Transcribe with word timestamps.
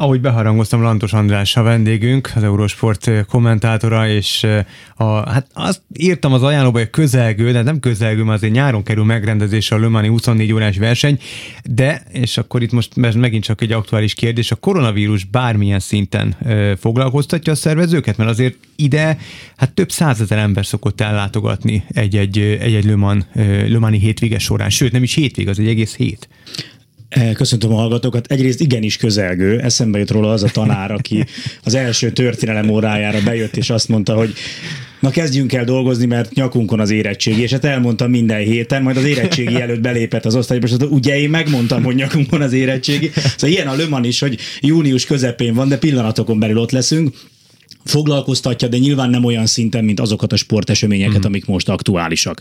Ahogy 0.00 0.20
beharangoztam, 0.20 0.82
Lantos 0.82 1.12
András 1.12 1.56
a 1.56 1.62
vendégünk, 1.62 2.32
az 2.34 2.42
Eurosport 2.42 3.10
kommentátora, 3.28 4.08
és 4.08 4.46
a, 4.94 5.30
hát 5.30 5.46
azt 5.52 5.82
írtam 5.96 6.32
az 6.32 6.42
ajánlóba, 6.42 6.78
hogy 6.78 6.90
közelgő, 6.90 7.52
de 7.52 7.62
nem 7.62 7.80
közelgő, 7.80 8.22
mert 8.22 8.36
azért 8.36 8.52
nyáron 8.52 8.82
kerül 8.82 9.04
megrendezésre 9.04 9.76
a 9.76 9.78
Lömani 9.78 10.08
24 10.08 10.52
órás 10.52 10.78
verseny, 10.78 11.18
de, 11.64 12.02
és 12.12 12.38
akkor 12.38 12.62
itt 12.62 12.72
most 12.72 12.96
megint 12.96 13.44
csak 13.44 13.60
egy 13.60 13.72
aktuális 13.72 14.14
kérdés, 14.14 14.50
a 14.50 14.56
koronavírus 14.56 15.24
bármilyen 15.24 15.80
szinten 15.80 16.36
ö, 16.44 16.72
foglalkoztatja 16.78 17.52
a 17.52 17.56
szervezőket, 17.56 18.16
mert 18.16 18.30
azért 18.30 18.56
ide 18.76 19.18
hát 19.56 19.72
több 19.72 19.90
százezer 19.90 20.38
ember 20.38 20.66
szokott 20.66 21.00
ellátogatni 21.00 21.84
egy-egy, 21.88 22.38
egy-egy 22.38 22.84
Löman, 22.84 23.26
Lömani 23.66 23.98
hétvége 23.98 24.38
során, 24.38 24.70
sőt 24.70 24.92
nem 24.92 25.02
is 25.02 25.14
hétvég, 25.14 25.48
az 25.48 25.58
egy 25.58 25.68
egész 25.68 25.96
hét. 25.96 26.28
Eh, 27.08 27.32
köszöntöm 27.32 27.72
a 27.72 27.76
hallgatókat. 27.76 28.26
Egyrészt 28.26 28.60
igenis 28.60 28.96
közelgő. 28.96 29.60
Eszembe 29.60 29.98
jut 29.98 30.10
róla 30.10 30.32
az 30.32 30.42
a 30.42 30.48
tanár, 30.48 30.90
aki 30.90 31.24
az 31.64 31.74
első 31.74 32.10
történelem 32.10 32.68
órájára 32.68 33.18
bejött, 33.24 33.56
és 33.56 33.70
azt 33.70 33.88
mondta, 33.88 34.14
hogy 34.14 34.32
na 35.00 35.10
kezdjünk 35.10 35.52
el 35.52 35.64
dolgozni, 35.64 36.06
mert 36.06 36.34
nyakunkon 36.34 36.80
az 36.80 36.90
érettségi, 36.90 37.42
és 37.42 37.50
hát 37.50 37.64
elmondtam 37.64 38.10
minden 38.10 38.38
héten, 38.38 38.82
majd 38.82 38.96
az 38.96 39.04
érettségi 39.04 39.60
előtt 39.60 39.80
belépett 39.80 40.24
az 40.24 40.34
osztályba, 40.34 40.66
és 40.66 40.74
ugye 40.88 41.18
én 41.18 41.30
megmondtam, 41.30 41.82
hogy 41.82 41.94
nyakunkon 41.94 42.42
az 42.42 42.52
érettségi. 42.52 43.10
Szóval 43.14 43.50
ilyen 43.50 43.68
a 43.68 43.74
Löman 43.74 44.04
is, 44.04 44.20
hogy 44.20 44.38
június 44.60 45.06
közepén 45.06 45.54
van, 45.54 45.68
de 45.68 45.78
pillanatokon 45.78 46.38
belül 46.38 46.58
ott 46.58 46.70
leszünk 46.70 47.14
foglalkoztatja, 47.90 48.68
de 48.68 48.78
nyilván 48.78 49.10
nem 49.10 49.24
olyan 49.24 49.46
szinten, 49.46 49.84
mint 49.84 50.00
azokat 50.00 50.32
a 50.32 50.36
sporteseményeket, 50.36 51.18
mm. 51.18 51.26
amik 51.26 51.46
most 51.46 51.68
aktuálisak. 51.68 52.40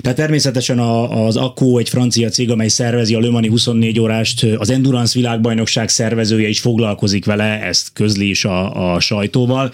Tehát 0.00 0.16
természetesen 0.16 0.78
a, 0.78 1.26
az 1.26 1.36
Akko 1.36 1.78
egy 1.78 1.88
francia 1.88 2.28
cég, 2.28 2.50
amely 2.50 2.68
szervezi 2.68 3.14
a 3.14 3.20
Le 3.20 3.30
Mani 3.30 3.48
24 3.48 4.00
órást, 4.00 4.46
az 4.58 4.70
Endurance 4.70 5.18
világbajnokság 5.18 5.88
szervezője 5.88 6.48
is 6.48 6.60
foglalkozik 6.60 7.24
vele, 7.24 7.62
ezt 7.62 7.92
közli 7.92 8.28
is 8.28 8.44
a, 8.44 8.94
a 8.94 9.00
sajtóval 9.00 9.72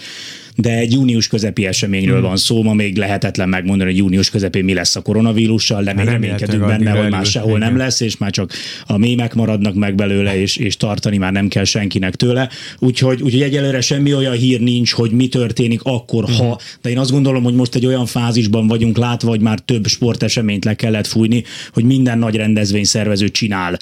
de 0.57 0.77
egy 0.77 0.93
június 0.93 1.29
közepi 1.29 1.67
eseményről 1.67 2.19
hmm. 2.19 2.27
van 2.27 2.37
szó, 2.37 2.63
ma 2.63 2.75
még 2.75 2.97
lehetetlen 2.97 3.49
megmondani, 3.49 3.91
hogy 3.91 3.99
június 3.99 4.31
közepén 4.31 4.65
mi 4.65 4.75
lesz 4.75 4.97
a 4.97 5.03
koronavírussal, 5.03 5.83
de 5.83 5.95
még 5.95 6.05
reménykedünk 6.05 6.67
benne, 6.67 6.91
hogy 6.91 7.11
már 7.11 7.27
sehol 7.27 7.59
nem 7.59 7.77
lesz, 7.77 8.01
és 8.01 8.17
már 8.17 8.31
csak 8.31 8.53
a 8.87 8.97
mémek 8.97 9.35
maradnak 9.35 9.75
meg 9.75 9.95
belőle, 9.95 10.41
és, 10.41 10.57
és 10.57 10.77
tartani 10.77 11.17
már 11.17 11.33
nem 11.33 11.49
kell 11.49 11.65
senkinek 11.65 12.15
tőle. 12.15 12.49
Úgyhogy, 12.79 13.23
úgyhogy 13.23 13.43
egyelőre 13.43 13.81
semmi 13.81 14.15
olyan 14.15 14.35
hír 14.35 14.61
nincs, 14.61 14.93
hogy 14.93 15.11
mi 15.11 15.29
történik 15.29 15.81
akkor, 15.83 16.25
hmm. 16.25 16.37
ha, 16.37 16.59
de 16.83 16.91
én 16.91 16.99
azt 16.99 17.11
gondolom, 17.11 17.43
hogy 17.43 17.55
most 17.55 17.75
egy 17.75 17.87
olyan 17.87 18.07
fázisban 18.07 18.67
vagyunk 18.67 18.97
látva, 18.97 19.29
hogy 19.29 19.41
már 19.41 19.59
több 19.59 19.87
sporteseményt 19.87 20.65
le 20.65 20.75
kellett 20.75 21.07
fújni, 21.07 21.45
hogy 21.73 21.85
minden 21.85 22.19
nagy 22.19 22.37
rendezvény 22.37 22.85
szervező 22.85 23.29
csinál 23.29 23.79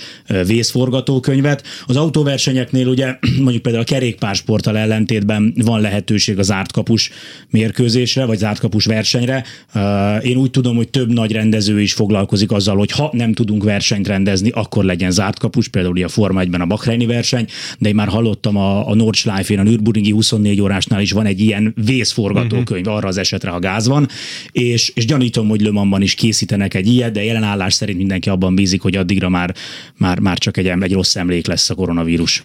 vészforgatókönyvet. 0.47 1.63
Az 1.87 1.97
autóversenyeknél 1.97 2.87
ugye 2.87 3.17
mondjuk 3.45 3.63
például 3.63 3.85
a 3.85 3.87
kerékpársporttal 3.87 4.79
ellentétben 4.79 5.55
van 5.57 5.81
lehetőség 5.81 6.39
az 6.39 6.51
zárt 6.59 6.73
kapus 6.73 7.11
mérkőzésre, 7.51 8.25
vagy 8.25 8.39
zárt 8.39 8.59
kapus 8.59 8.85
versenyre. 8.85 9.45
Én 10.23 10.37
úgy 10.37 10.51
tudom, 10.51 10.77
hogy 10.77 10.89
több 10.89 11.13
nagy 11.13 11.33
rendező 11.33 11.81
is 11.81 11.93
foglalkozik 11.93 12.51
azzal, 12.51 12.77
hogy 12.77 12.91
ha 12.91 13.11
nem 13.13 13.33
tudunk 13.33 13.65
versenyt 13.65 14.07
rendezni, 14.07 14.51
akkor 14.51 14.85
legyen 14.85 15.11
zárt 15.11 15.39
kapus, 15.39 15.69
például 15.69 16.05
a 16.05 16.09
Forma 16.09 16.43
1-ben 16.45 16.61
a 16.61 16.67
Bahreini 16.67 17.07
verseny, 17.07 17.47
de 17.79 17.89
én 17.89 17.95
már 17.95 18.09
hallottam 18.09 18.57
a, 18.57 18.89
a 18.89 18.95
Nordschleife-én, 18.95 19.59
a 19.59 19.63
Nürburgringi 19.63 20.11
24 20.11 20.61
órásnál 20.61 21.01
is 21.01 21.13
van 21.13 21.27
egy 21.27 21.41
ilyen 21.41 21.75
vészforgatókönyv 21.85 22.81
uh-huh. 22.81 22.97
arra 22.97 23.09
az 23.09 23.17
esetre, 23.17 23.51
ha 23.51 23.59
gáz 23.59 23.87
van, 23.87 24.09
és, 24.53 24.93
és 24.95 25.05
gyanítom, 25.05 25.49
hogy 25.49 25.61
Le 25.61 25.99
is 25.99 26.15
készítenek 26.15 26.75
egy 26.75 26.87
ilyet, 26.87 27.13
de 27.13 27.25
jelenállás 27.25 27.75
szerint 27.75 27.99
mindenki 27.99 28.29
abban 28.29 28.55
bízik, 28.55 28.81
hogy 28.81 28.97
addigra 28.97 29.29
már, 29.29 29.55
már, 29.97 30.19
már 30.19 30.39
csak 30.39 30.57
egy, 30.57 30.67
egy 30.67 30.93
rossz 30.93 31.17
emlék 31.17 31.47
lesz 31.47 31.71
a 31.71 31.75
koronavírus. 31.75 32.43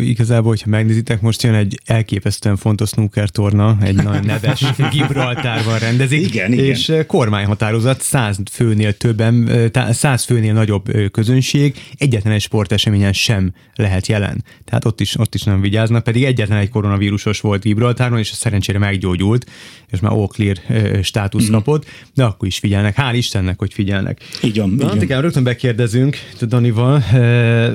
Igazából, 0.00 0.48
hogyha 0.48 0.70
megnézitek, 0.70 1.20
most 1.20 1.42
jön 1.42 1.54
egy 1.54 1.80
elképesztően 1.84 2.56
fontos 2.56 2.88
snooker 2.88 3.28
torna, 3.28 3.78
egy 3.82 3.94
nagyon 3.94 4.24
neves 4.24 4.64
Gibraltárban 4.92 5.78
rendezik, 5.78 6.26
igen, 6.26 6.52
és 6.52 6.88
igen. 6.88 7.06
kormányhatározat 7.06 8.00
100 8.00 8.38
főnél 8.50 8.92
többen, 8.92 9.50
100 9.90 10.24
főnél 10.24 10.52
nagyobb 10.52 11.10
közönség 11.10 11.74
egyetlen 11.98 12.32
egy 12.32 12.40
sporteseményen 12.40 13.12
sem 13.12 13.52
lehet 13.74 14.06
jelen. 14.06 14.44
Tehát 14.64 14.84
ott 14.84 15.00
is, 15.00 15.18
ott 15.18 15.34
is 15.34 15.42
nem 15.42 15.60
vigyáznak, 15.60 16.04
pedig 16.04 16.24
egyetlen 16.24 16.58
egy 16.58 16.68
koronavírusos 16.68 17.40
volt 17.40 17.62
Gibraltáron, 17.62 18.18
és 18.18 18.28
szerencsére 18.28 18.78
meggyógyult, 18.78 19.46
és 19.90 20.00
már 20.00 20.12
all 20.12 20.26
clear 20.26 20.56
státusz 21.02 21.42
mm-hmm. 21.42 21.52
kapott, 21.52 21.84
de 22.14 22.24
akkor 22.24 22.48
is 22.48 22.58
figyelnek. 22.58 22.94
Hál' 22.98 23.12
Istennek, 23.12 23.58
hogy 23.58 23.72
figyelnek. 23.72 24.20
Így 24.42 24.58
van. 24.58 24.74
Na, 24.78 24.90
Antikám, 24.90 25.20
rögtön 25.20 25.42
bekérdezünk 25.42 26.16
Danival. 26.40 26.94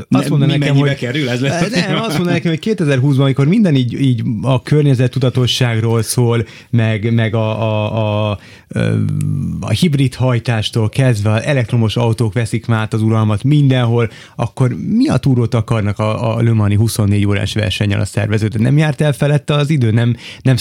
Azt 0.09 0.29
mondta 0.29 0.47
nekem, 0.47 0.75
hogy... 0.75 0.95
kerül? 0.95 1.29
Ez 1.29 1.41
lesz 1.41 1.84
nem, 1.87 2.03
azt 2.03 2.17
mondom 2.17 2.33
nekem, 2.33 2.51
hogy 2.51 2.75
2020-ban, 2.77 3.19
amikor 3.19 3.47
minden 3.47 3.75
így, 3.75 4.01
így 4.01 4.23
a 4.41 4.61
környezet 4.61 5.11
tudatosságról 5.11 6.01
szól, 6.01 6.45
meg, 6.69 7.13
meg 7.13 7.35
a, 7.35 7.61
a, 7.61 8.29
a, 8.29 8.39
a 9.59 9.69
hibrid 9.69 10.15
hajtástól 10.15 10.89
kezdve 10.89 11.43
elektromos 11.43 11.95
autók 11.95 12.33
veszik 12.33 12.65
már 12.65 12.87
az 12.91 13.01
uralmat 13.01 13.43
mindenhol, 13.43 14.09
akkor 14.35 14.75
mi 14.87 15.07
a 15.07 15.17
túrót 15.17 15.53
akarnak 15.53 15.99
a, 15.99 16.35
a 16.35 16.41
Le 16.41 16.53
Mani 16.53 16.75
24 16.75 17.25
órás 17.25 17.53
versenyen 17.53 17.99
a 17.99 18.05
szervezőt? 18.05 18.59
Nem 18.59 18.77
járt 18.77 19.01
el 19.01 19.13
felette 19.13 19.53
az 19.53 19.69
idő? 19.69 19.91
Nem, 19.91 20.15
nem 20.41 20.55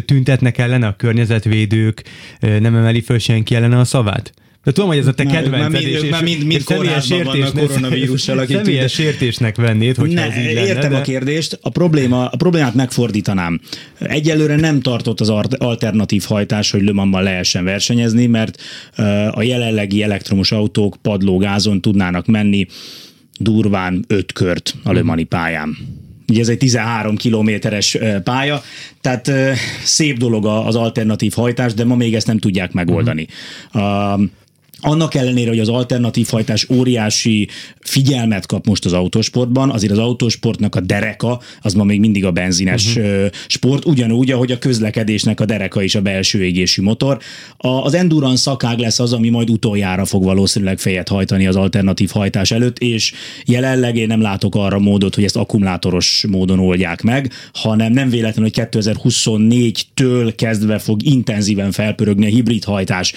tüntetnek 0.00 0.58
ellene 0.58 0.86
a 0.86 0.96
környezetvédők? 0.96 2.02
Nem 2.40 2.74
emeli 2.76 3.00
föl 3.00 3.18
senki 3.18 3.54
ellene 3.54 3.78
a 3.78 3.84
szavát? 3.84 4.32
De 4.66 4.72
tudom, 4.72 4.88
hogy 4.88 4.98
ez 4.98 5.06
a 5.06 5.12
te 5.12 5.24
kedvenced, 5.24 5.80
és, 5.80 6.02
és, 6.02 6.20
mind, 6.20 6.44
mind 6.44 6.60
személyes 6.60 7.06
sértés, 7.06 7.50
koronavírussal, 7.54 8.46
személyes 8.46 8.92
sértésnek 8.92 9.56
vennéd, 9.56 9.96
hogyha 9.96 10.20
ne, 10.20 10.26
ez 10.26 10.38
így 10.38 10.54
lenne, 10.54 10.66
Értem 10.66 10.90
de... 10.90 10.96
a 10.96 11.00
kérdést, 11.00 11.58
a, 11.62 11.70
probléma, 11.70 12.26
a 12.26 12.36
problémát 12.36 12.74
megfordítanám. 12.74 13.60
Egyelőre 13.98 14.56
nem 14.56 14.80
tartott 14.80 15.20
az 15.20 15.28
alternatív 15.58 16.24
hajtás, 16.28 16.70
hogy 16.70 16.82
Lömanban 16.82 17.22
lehessen 17.22 17.64
versenyezni, 17.64 18.26
mert 18.26 18.62
a 19.30 19.42
jelenlegi 19.42 20.02
elektromos 20.02 20.52
autók 20.52 20.96
padlógázon 21.02 21.80
tudnának 21.80 22.26
menni 22.26 22.66
durván 23.38 24.04
öt 24.08 24.32
kört 24.32 24.74
a 24.84 24.92
Lömani 24.92 25.24
pályán. 25.24 25.76
Ugye 26.28 26.40
ez 26.40 26.48
egy 26.48 26.58
13 26.58 27.16
kilométeres 27.16 27.98
pálya, 28.24 28.62
tehát 29.00 29.30
szép 29.84 30.18
dolog 30.18 30.46
az 30.46 30.76
alternatív 30.76 31.32
hajtás, 31.32 31.74
de 31.74 31.84
ma 31.84 31.96
még 31.96 32.14
ezt 32.14 32.26
nem 32.26 32.38
tudják 32.38 32.72
megoldani. 32.72 33.26
Uh-huh 33.72 34.20
annak 34.80 35.14
ellenére, 35.14 35.48
hogy 35.48 35.58
az 35.58 35.68
alternatív 35.68 36.28
hajtás 36.30 36.66
óriási 36.70 37.48
figyelmet 37.80 38.46
kap 38.46 38.66
most 38.66 38.84
az 38.84 38.92
autósportban, 38.92 39.70
azért 39.70 39.92
az 39.92 39.98
autósportnak 39.98 40.74
a 40.74 40.80
dereka, 40.80 41.40
az 41.60 41.74
ma 41.74 41.84
még 41.84 42.00
mindig 42.00 42.24
a 42.24 42.30
benzines 42.30 42.96
uh-huh. 42.96 43.26
sport, 43.46 43.84
ugyanúgy, 43.84 44.30
ahogy 44.30 44.52
a 44.52 44.58
közlekedésnek 44.58 45.40
a 45.40 45.44
dereka 45.44 45.82
is 45.82 45.94
a 45.94 46.00
belső 46.00 46.44
égésű 46.44 46.82
motor. 46.82 47.18
A, 47.56 47.68
az 47.68 47.94
endurance 47.94 48.42
szakág 48.42 48.78
lesz 48.78 48.98
az, 48.98 49.12
ami 49.12 49.28
majd 49.28 49.50
utoljára 49.50 50.04
fog 50.04 50.24
valószínűleg 50.24 50.78
fejet 50.78 51.08
hajtani 51.08 51.46
az 51.46 51.56
alternatív 51.56 52.10
hajtás 52.10 52.50
előtt, 52.50 52.78
és 52.78 53.12
jelenleg 53.46 53.96
én 53.96 54.06
nem 54.06 54.20
látok 54.20 54.54
arra 54.54 54.78
módot, 54.78 55.14
hogy 55.14 55.24
ezt 55.24 55.36
akkumulátoros 55.36 56.24
módon 56.28 56.58
oldják 56.58 57.02
meg, 57.02 57.32
hanem 57.52 57.92
nem 57.92 58.08
véletlen, 58.08 58.50
hogy 58.54 58.68
2024-től 58.72 60.32
kezdve 60.36 60.78
fog 60.78 61.02
intenzíven 61.02 61.72
felpörögni 61.72 62.26
a 62.26 62.28
hibrid 62.28 62.64
hajtás 62.64 63.12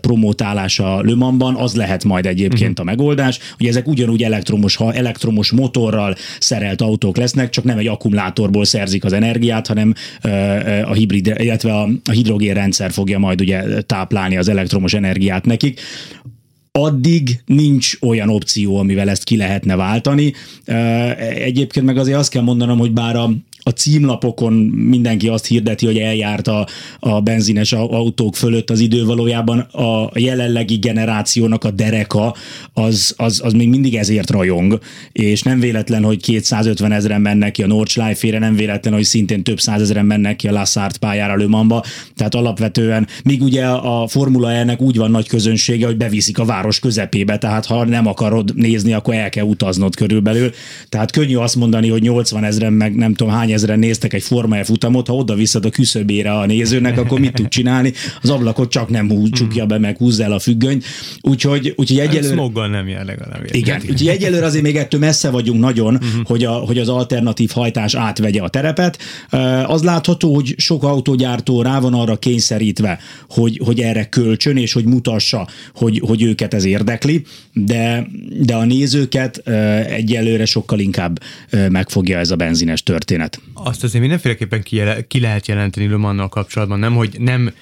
promotálása 0.00 0.91
Le 1.00 1.14
Mansban, 1.14 1.54
az 1.54 1.74
lehet 1.74 2.04
majd 2.04 2.26
egyébként 2.26 2.78
uh-huh. 2.78 2.80
a 2.80 2.84
megoldás, 2.84 3.38
hogy 3.56 3.66
ezek 3.66 3.88
ugyanúgy 3.88 4.22
elektromos, 4.22 4.76
ha 4.76 4.92
elektromos 4.92 5.50
motorral 5.50 6.14
szerelt 6.38 6.80
autók 6.80 7.16
lesznek, 7.16 7.50
csak 7.50 7.64
nem 7.64 7.78
egy 7.78 7.86
akkumulátorból 7.86 8.64
szerzik 8.64 9.04
az 9.04 9.12
energiát, 9.12 9.66
hanem 9.66 9.94
a 10.84 10.92
hibrid, 10.92 11.26
illetve 11.38 11.74
a, 11.74 11.88
a 12.04 12.10
hidrogénrendszer 12.10 12.90
fogja 12.90 13.18
majd 13.18 13.40
ugye 13.40 13.82
táplálni 13.82 14.36
az 14.36 14.48
elektromos 14.48 14.94
energiát 14.94 15.44
nekik 15.44 15.80
addig 16.72 17.40
nincs 17.46 17.96
olyan 18.00 18.28
opció, 18.28 18.76
amivel 18.76 19.08
ezt 19.08 19.24
ki 19.24 19.36
lehetne 19.36 19.76
váltani. 19.76 20.32
Egyébként 21.34 21.86
meg 21.86 21.96
azért 21.96 22.18
azt 22.18 22.30
kell 22.30 22.42
mondanom, 22.42 22.78
hogy 22.78 22.92
bár 22.92 23.16
a, 23.16 23.30
a 23.62 23.70
címlapokon 23.70 24.52
mindenki 24.88 25.28
azt 25.28 25.46
hirdeti, 25.46 25.86
hogy 25.86 25.98
eljárt 25.98 26.48
a, 26.48 26.66
a 26.98 27.20
benzines 27.20 27.72
autók 27.72 28.36
fölött 28.36 28.70
az 28.70 28.80
idő, 28.80 29.04
valójában. 29.04 29.58
A 29.58 30.10
jelenlegi 30.14 30.76
generációnak 30.76 31.64
a 31.64 31.70
dereka 31.70 32.34
az, 32.72 33.14
az, 33.16 33.40
az 33.44 33.52
még 33.52 33.68
mindig 33.68 33.96
ezért 33.96 34.30
rajong, 34.30 34.78
és 35.12 35.42
nem 35.42 35.60
véletlen, 35.60 36.04
hogy 36.04 36.20
250 36.20 36.92
ezeren 36.92 37.20
mennek 37.20 37.52
ki 37.52 37.62
a 37.62 37.66
Nordschleife-ére, 37.66 38.38
nem 38.38 38.54
véletlen, 38.54 38.94
hogy 38.94 39.04
szintén 39.04 39.42
több 39.42 39.60
százezeren 39.60 40.06
mennek 40.06 40.36
ki 40.36 40.48
a 40.48 40.52
Lassart 40.52 40.96
pályára 40.96 41.36
Lömanba, 41.36 41.84
tehát 42.16 42.34
alapvetően, 42.34 43.06
míg 43.24 43.42
ugye 43.42 43.66
a 43.66 44.06
Formula 44.06 44.52
E-nek 44.52 44.80
úgy 44.80 44.96
van 44.96 45.10
nagy 45.10 45.28
közönsége, 45.28 45.86
hogy 45.86 45.96
beviszik 45.96 46.38
a 46.38 46.44
város 46.44 46.78
közepébe, 46.78 47.38
tehát 47.38 47.66
ha 47.66 47.84
nem 47.84 48.06
akarod 48.06 48.54
nézni, 48.54 48.92
akkor 48.92 49.14
el 49.14 49.28
kell 49.28 49.44
utaznod 49.44 49.96
körülbelül, 49.96 50.50
tehát 50.88 51.10
könnyű 51.10 51.36
azt 51.36 51.56
mondani, 51.56 51.88
hogy 51.88 52.02
80 52.02 52.44
ezeren 52.44 52.72
meg 52.72 52.94
nem 52.94 53.14
tudom 53.14 53.32
hány 53.32 53.51
ezeren 53.52 53.78
néztek 53.78 54.12
egy 54.12 54.22
Forma 54.22 54.64
F 54.64 54.66
futamot, 54.66 55.06
ha 55.06 55.14
oda 55.14 55.34
visszad 55.34 55.64
a 55.64 55.70
küszöbére 55.70 56.32
a 56.32 56.46
nézőnek, 56.46 56.98
akkor 56.98 57.20
mit 57.20 57.32
tud 57.32 57.48
csinálni? 57.48 57.92
Az 58.22 58.30
ablakot 58.30 58.70
csak 58.70 58.88
nem 58.88 59.08
húz, 59.08 59.30
csukja 59.30 59.66
be, 59.66 59.78
meg 59.78 59.96
húzza 59.96 60.24
el 60.24 60.32
a 60.32 60.38
függönyt. 60.38 60.84
Úgyhogy, 61.20 61.72
úgyhogy 61.76 61.98
egyelőre... 61.98 62.34
Smoggal 62.34 62.68
nem 62.68 62.88
jár 62.88 63.04
legalább. 63.04 63.44
Igen, 63.50 63.80
úgyhogy 63.80 64.08
egyelőre 64.08 64.44
azért 64.46 64.64
még 64.64 64.76
ettől 64.76 65.00
messze 65.00 65.30
vagyunk 65.30 65.60
nagyon, 65.60 65.94
uh-huh. 65.94 66.24
hogy, 66.24 66.44
a, 66.44 66.52
hogy 66.52 66.78
az 66.78 66.88
alternatív 66.88 67.50
hajtás 67.50 67.94
átvegye 67.94 68.40
a 68.40 68.48
terepet. 68.48 68.98
Az 69.66 69.82
látható, 69.82 70.34
hogy 70.34 70.54
sok 70.56 70.82
autógyártó 70.82 71.62
rá 71.62 71.80
van 71.80 71.94
arra 71.94 72.16
kényszerítve, 72.16 72.98
hogy, 73.28 73.60
hogy 73.64 73.80
erre 73.80 74.04
kölcsön, 74.04 74.56
és 74.56 74.72
hogy 74.72 74.84
mutassa, 74.84 75.48
hogy, 75.74 76.02
hogy 76.06 76.22
őket 76.22 76.54
ez 76.54 76.64
érdekli, 76.64 77.24
de, 77.52 78.06
de 78.40 78.54
a 78.54 78.64
nézőket 78.64 79.36
egyelőre 79.86 80.44
sokkal 80.44 80.78
inkább 80.78 81.20
megfogja 81.68 82.18
ez 82.18 82.30
a 82.30 82.36
benzines 82.36 82.82
történet. 82.82 83.40
Azt 83.54 83.84
azért 83.84 84.00
mindenféleképpen 84.00 84.62
ki, 84.62 84.80
ki 85.08 85.20
lehet 85.20 85.46
jelenteni 85.46 85.88
Le 85.88 86.28
kapcsolatban, 86.28 86.78
nem, 86.78 86.94
hogy 86.94 87.16
nem 87.18 87.52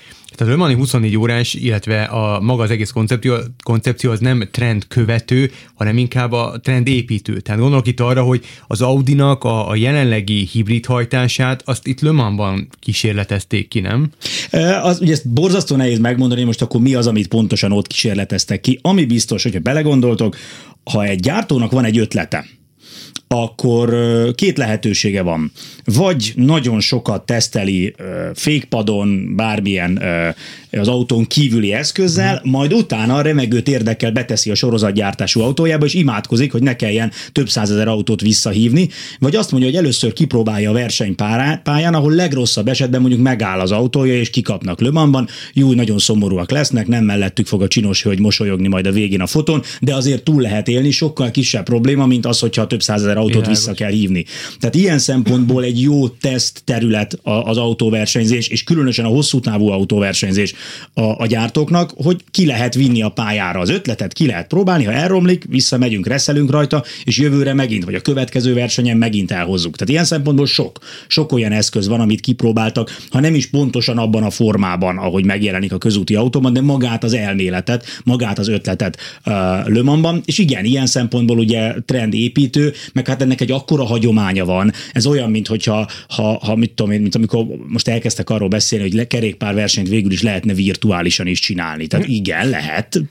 tehát 0.41 0.55
a 0.55 0.57
Le 0.57 0.65
Mani 0.65 0.75
24 0.75 1.17
órás, 1.17 1.55
illetve 1.55 2.03
a 2.03 2.41
maga 2.41 2.63
az 2.63 2.71
egész 2.71 2.91
koncepció, 2.91 3.35
koncepció 3.63 4.11
az 4.11 4.21
nem 4.21 4.49
trend 4.51 4.87
követő, 4.89 5.51
hanem 5.75 5.99
inkább 5.99 6.33
a 6.33 6.59
trend 6.63 6.87
építő. 6.87 7.41
Tehát 7.41 7.61
gondolok 7.61 7.87
itt 7.87 8.01
arra, 8.01 8.23
hogy 8.23 8.45
az 8.67 8.81
Audinak 8.81 9.45
a, 9.45 9.69
a 9.69 9.75
jelenlegi 9.75 10.49
hibrid 10.53 10.87
hajtását, 10.87 11.63
azt 11.65 11.87
itt 11.87 12.01
Le 12.01 12.11
Mansban 12.11 12.69
kísérletezték 12.79 13.69
ki, 13.69 13.81
nem? 13.81 14.11
Az, 14.83 15.01
ugye 15.01 15.13
ezt 15.13 15.29
borzasztó 15.29 15.77
nehéz 15.77 15.99
megmondani, 15.99 16.43
most 16.43 16.63
akkor 16.63 16.81
mi 16.81 16.95
az, 16.95 17.07
amit 17.07 17.29
pontosan 17.29 17.73
ott 17.73 17.87
kísérleteztek 17.87 18.61
ki. 18.61 18.79
Ami 18.83 19.05
biztos, 19.05 19.43
hogyha 19.43 19.61
belegondoltok, 19.61 20.37
ha 20.85 21.05
egy 21.05 21.21
gyártónak 21.21 21.71
van 21.71 21.85
egy 21.85 21.99
ötlete, 21.99 22.45
akkor 23.35 23.95
két 24.35 24.59
lehetősége 24.59 25.23
van. 25.23 25.53
Vagy 25.85 26.33
nagyon 26.37 26.81
sokat 26.81 27.27
teszteli 27.27 27.95
fékpadon, 28.35 29.37
bármilyen 29.37 30.03
az 30.79 30.89
autón 30.89 31.27
kívüli 31.27 31.73
eszközzel, 31.73 32.43
mm. 32.47 32.51
majd 32.51 32.73
utána 32.73 33.17
a 33.17 33.23
remegőt 33.23 33.69
érdekel 33.69 34.11
beteszi 34.11 34.51
a 34.51 34.55
sorozatgyártású 34.55 35.41
autójába, 35.41 35.85
és 35.85 35.95
imádkozik, 35.95 36.53
hogy 36.53 36.63
ne 36.63 36.77
kelljen 36.77 37.11
több 37.33 37.49
százezer 37.49 37.89
autót 37.89 38.21
visszahívni, 38.21 38.89
vagy 39.19 39.37
azt 39.37 39.51
mondja, 39.51 39.69
hogy 39.69 39.79
először 39.79 40.13
kipróbálja 40.13 40.71
a 40.71 40.73
versenypályán, 40.73 41.95
ahol 41.95 42.13
legrosszabb 42.13 42.69
esetben 42.69 43.01
mondjuk 43.01 43.23
megáll 43.23 43.61
az 43.61 43.73
autója, 43.73 44.15
és 44.15 44.31
kikapnak 44.31 44.81
Lömanban, 44.81 45.29
jó, 45.55 45.73
nagyon 45.73 45.99
szomorúak 45.99 46.51
lesznek, 46.51 46.87
nem 46.87 47.05
mellettük 47.05 47.47
fog 47.47 47.63
a 47.63 47.69
csinos 47.69 48.03
hölgy 48.03 48.21
mosolyogni 48.21 48.69
majd 48.69 48.87
a 48.87 48.93
végén 48.93 49.21
a 49.21 49.27
foton, 49.27 49.63
de 49.81 49.95
azért 49.95 50.23
túl 50.23 50.43
lehet 50.43 50.69
élni, 50.69 50.91
sokkal 50.91 51.31
kisebb 51.31 51.65
probléma, 51.65 52.07
mint 52.07 52.27
az, 52.27 52.39
hogyha 52.39 52.67
több 52.67 52.83
százezer 52.83 53.17
autót 53.17 53.33
Világos. 53.33 53.59
vissza 53.59 53.73
kell 53.73 53.91
hívni. 53.91 54.25
Tehát 54.61 54.75
ilyen 54.75 54.99
szempontból 54.99 55.65
egy 55.65 55.81
jó 55.81 56.09
teszt 56.09 56.63
terület 56.65 57.19
az 57.23 57.57
autóversenyzés, 57.57 58.49
és 58.49 58.65
különösen 58.65 59.05
a 59.05 59.09
hosszú 59.09 59.41
távú 59.41 59.69
autóversenyzés 59.69 60.55
a, 60.95 61.03
a 61.03 61.27
gyártóknak, 61.27 61.93
hogy 61.97 62.25
ki 62.31 62.47
lehet 62.47 62.75
vinni 62.75 63.03
a 63.03 63.09
pályára 63.09 63.61
az 63.61 63.71
ötletet, 63.71 64.13
ki 64.13 64.27
lehet 64.27 64.47
próbálni, 64.47 64.85
ha 64.85 64.93
elromlik, 64.93 65.45
visszamegyünk, 65.49 66.07
reszelünk 66.07 66.51
rajta, 66.51 66.85
és 67.05 67.19
jövőre 67.19 67.55
megint, 67.55 67.85
vagy 67.85 67.95
a 67.95 68.01
következő 68.01 68.55
versenyen 68.55 68.97
megint 68.97 69.31
elhozzuk. 69.31 69.77
Tehát 69.77 69.93
ilyen 69.93 70.05
szempontból 70.05 70.47
sok, 70.47 70.79
sok 71.07 71.33
olyan 71.33 71.53
eszköz 71.53 71.89
van, 71.89 72.01
amit 72.01 72.21
kipróbáltak, 72.21 72.97
ha 73.11 73.21
nem 73.21 73.35
is 73.35 73.47
pontosan 73.47 73.99
abban 73.99 74.23
a 74.23 74.31
formában, 74.31 74.99
ahogy 74.99 75.25
megjelenik 75.25 75.73
a 75.73 75.79
közúti 75.79 76.15
autóban, 76.15 76.53
de 76.53 76.61
magát 76.61 77.05
az 77.05 77.15
elméletet, 77.15 77.87
magát 78.05 78.39
az 78.39 78.49
ötletet 78.49 78.97
uh, 79.27 79.35
Lömanban, 79.67 80.23
és 80.25 80.39
igen, 80.39 80.65
ilyen 80.65 80.87
szempontból 80.87 81.39
ugye 81.39 81.75
trend 81.85 82.15
építő, 82.15 82.73
meg 82.93 83.07
hát 83.07 83.23
ennek 83.23 83.41
egy 83.41 83.51
akkora 83.51 83.85
hagyománya 83.85 84.45
van. 84.45 84.73
Ez 84.93 85.07
olyan, 85.07 85.31
mint 85.31 85.47
hogyha, 85.47 85.89
ha, 86.09 86.39
ha 86.43 86.57
mit 86.57 86.73
tudom 86.73 86.93
én, 86.93 87.01
mint 87.01 87.15
amikor 87.15 87.47
most 87.67 87.89
elkezdtek 87.89 88.31
arról 88.31 88.49
beszélni, 88.49 88.91
hogy 88.91 89.07
kerékpárversenyt 89.07 89.89
végül 89.89 90.13
is 90.13 90.23
lehetne 90.51 90.55
virtuálisan 90.55 91.27
is 91.27 91.41
csinálni. 91.41 91.87
Tehát 91.87 92.07
igen, 92.07 92.49
lehet, 92.49 93.03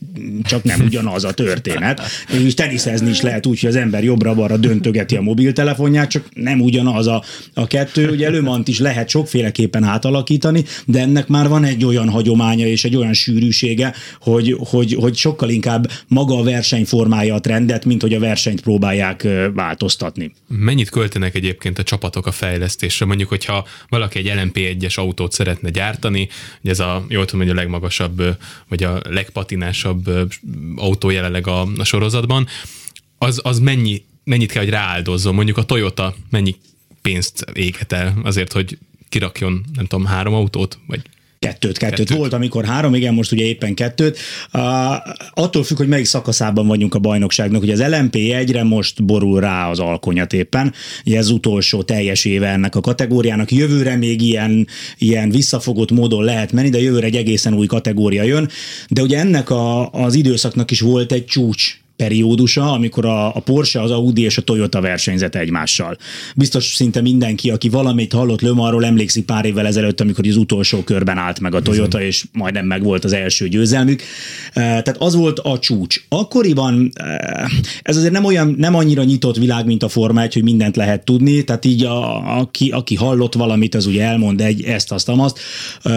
csak 0.43 0.63
nem 0.63 0.81
ugyanaz 0.81 1.23
a 1.23 1.33
történet. 1.33 2.01
És 2.45 2.53
teniszezni 2.53 3.09
is 3.09 3.21
lehet 3.21 3.45
úgy, 3.45 3.59
hogy 3.59 3.69
az 3.69 3.75
ember 3.75 4.03
jobbra-balra 4.03 4.57
döntögeti 4.57 5.15
a 5.15 5.21
mobiltelefonját, 5.21 6.09
csak 6.09 6.25
nem 6.33 6.61
ugyanaz 6.61 7.07
a, 7.07 7.23
a 7.53 7.67
kettő. 7.67 8.09
Ugye 8.09 8.25
előmant 8.25 8.67
is 8.67 8.79
lehet 8.79 9.09
sokféleképpen 9.09 9.83
átalakítani, 9.83 10.63
de 10.85 10.99
ennek 10.99 11.27
már 11.27 11.47
van 11.47 11.63
egy 11.63 11.85
olyan 11.85 12.09
hagyománya 12.09 12.67
és 12.67 12.83
egy 12.83 12.95
olyan 12.95 13.13
sűrűsége, 13.13 13.93
hogy, 14.21 14.55
hogy, 14.59 14.93
hogy 14.93 15.15
sokkal 15.15 15.49
inkább 15.49 15.91
maga 16.07 16.37
a 16.37 16.43
verseny 16.43 16.85
formálja 16.85 17.35
a 17.35 17.39
trendet, 17.39 17.85
mint 17.85 18.01
hogy 18.01 18.13
a 18.13 18.19
versenyt 18.19 18.61
próbálják 18.61 19.27
változtatni. 19.53 20.33
Mennyit 20.47 20.89
költenek 20.89 21.35
egyébként 21.35 21.79
a 21.79 21.83
csapatok 21.83 22.25
a 22.25 22.31
fejlesztésre? 22.31 23.05
Mondjuk, 23.05 23.29
hogyha 23.29 23.67
valaki 23.89 24.19
egy 24.19 24.31
LMP1-es 24.35 24.95
autót 24.95 25.31
szeretne 25.31 25.69
gyártani, 25.69 26.29
hogy 26.61 26.71
ez 26.71 26.79
a, 26.79 27.05
jól 27.09 27.25
tudom, 27.29 27.45
hogy 27.45 27.55
a 27.55 27.59
legmagasabb, 27.59 28.37
vagy 28.67 28.83
a 28.83 29.01
legpatinásabb 29.09 30.09
autó 30.75 31.09
jelenleg 31.09 31.47
a, 31.47 31.61
a 31.77 31.83
sorozatban, 31.83 32.47
az, 33.17 33.39
az 33.43 33.59
mennyi, 33.59 34.03
mennyit 34.23 34.51
kell, 34.51 34.63
hogy 34.63 34.71
rááldozzon? 34.71 35.35
Mondjuk 35.35 35.57
a 35.57 35.63
Toyota 35.63 36.15
mennyi 36.29 36.55
pénzt 37.01 37.45
éget 37.53 37.91
el 37.91 38.13
azért, 38.23 38.53
hogy 38.53 38.77
kirakjon, 39.09 39.65
nem 39.73 39.85
tudom, 39.85 40.05
három 40.05 40.33
autót, 40.33 40.79
vagy 40.87 41.01
Kettőt, 41.39 41.77
kettőt, 41.77 41.97
kettőt. 41.97 42.17
Volt, 42.17 42.33
amikor 42.33 42.65
három, 42.65 42.93
igen, 42.93 43.13
most 43.13 43.31
ugye 43.31 43.43
éppen 43.43 43.73
kettőt. 43.73 44.17
Uh, 44.53 44.61
attól 45.33 45.63
függ, 45.63 45.77
hogy 45.77 45.87
melyik 45.87 46.05
szakaszában 46.05 46.67
vagyunk 46.67 46.95
a 46.95 46.99
bajnokságnak. 46.99 47.61
Ugye 47.61 47.73
az 47.73 47.83
LMP 47.87 48.15
egyre 48.15 48.63
most 48.63 49.05
borul 49.05 49.39
rá 49.39 49.69
az 49.69 49.79
alkonyat 49.79 50.33
éppen. 50.33 50.73
Ugye 51.05 51.17
ez 51.17 51.29
utolsó 51.29 51.83
teljes 51.83 52.25
éve 52.25 52.47
ennek 52.47 52.75
a 52.75 52.81
kategóriának. 52.81 53.51
Jövőre 53.51 53.95
még 53.95 54.21
ilyen, 54.21 54.67
ilyen 54.97 55.29
visszafogott 55.29 55.91
módon 55.91 56.23
lehet 56.23 56.51
menni, 56.51 56.69
de 56.69 56.81
jövőre 56.81 57.05
egy 57.05 57.15
egészen 57.15 57.53
új 57.53 57.65
kategória 57.65 58.23
jön. 58.23 58.49
De 58.89 59.01
ugye 59.01 59.19
ennek 59.19 59.49
a, 59.49 59.89
az 59.89 60.15
időszaknak 60.15 60.71
is 60.71 60.79
volt 60.79 61.11
egy 61.11 61.25
csúcs 61.25 61.78
periódusa, 61.99 62.71
amikor 62.71 63.05
a, 63.05 63.35
a 63.35 63.39
Porsche, 63.39 63.81
az 63.81 63.91
Audi 63.91 64.21
és 64.21 64.37
a 64.37 64.41
Toyota 64.41 64.81
versenyzett 64.81 65.35
egymással. 65.35 65.97
Biztos 66.35 66.73
szinte 66.75 67.01
mindenki, 67.01 67.49
aki 67.49 67.69
valamit 67.69 68.13
hallott 68.13 68.41
Lömarról, 68.41 68.85
emlékszik 68.85 69.25
pár 69.25 69.45
évvel 69.45 69.65
ezelőtt, 69.65 70.01
amikor 70.01 70.27
az 70.27 70.35
utolsó 70.35 70.83
körben 70.83 71.17
állt 71.17 71.39
meg 71.39 71.55
a 71.55 71.61
Toyota, 71.61 72.01
és 72.01 72.25
majdnem 72.31 72.65
meg 72.65 72.83
volt 72.83 73.03
az 73.03 73.13
első 73.13 73.47
győzelmük. 73.47 74.01
Tehát 74.53 74.97
az 74.97 75.15
volt 75.15 75.39
a 75.39 75.59
csúcs. 75.59 76.01
Akkoriban 76.09 76.91
ez 77.81 77.97
azért 77.97 78.13
nem 78.13 78.25
olyan, 78.25 78.55
nem 78.57 78.75
annyira 78.75 79.03
nyitott 79.03 79.37
világ, 79.37 79.65
mint 79.65 79.83
a 79.83 79.87
Forma 79.87 80.21
1, 80.21 80.33
hogy 80.33 80.43
mindent 80.43 80.75
lehet 80.75 81.05
tudni, 81.05 81.43
tehát 81.43 81.65
így 81.65 81.83
a, 81.83 82.37
aki, 82.39 82.69
aki 82.69 82.95
hallott 82.95 83.33
valamit, 83.33 83.75
az 83.75 83.85
ugye 83.85 84.03
elmond 84.03 84.41
egy 84.41 84.63
ezt, 84.63 84.91
azt, 84.91 85.09
azt. 85.09 85.39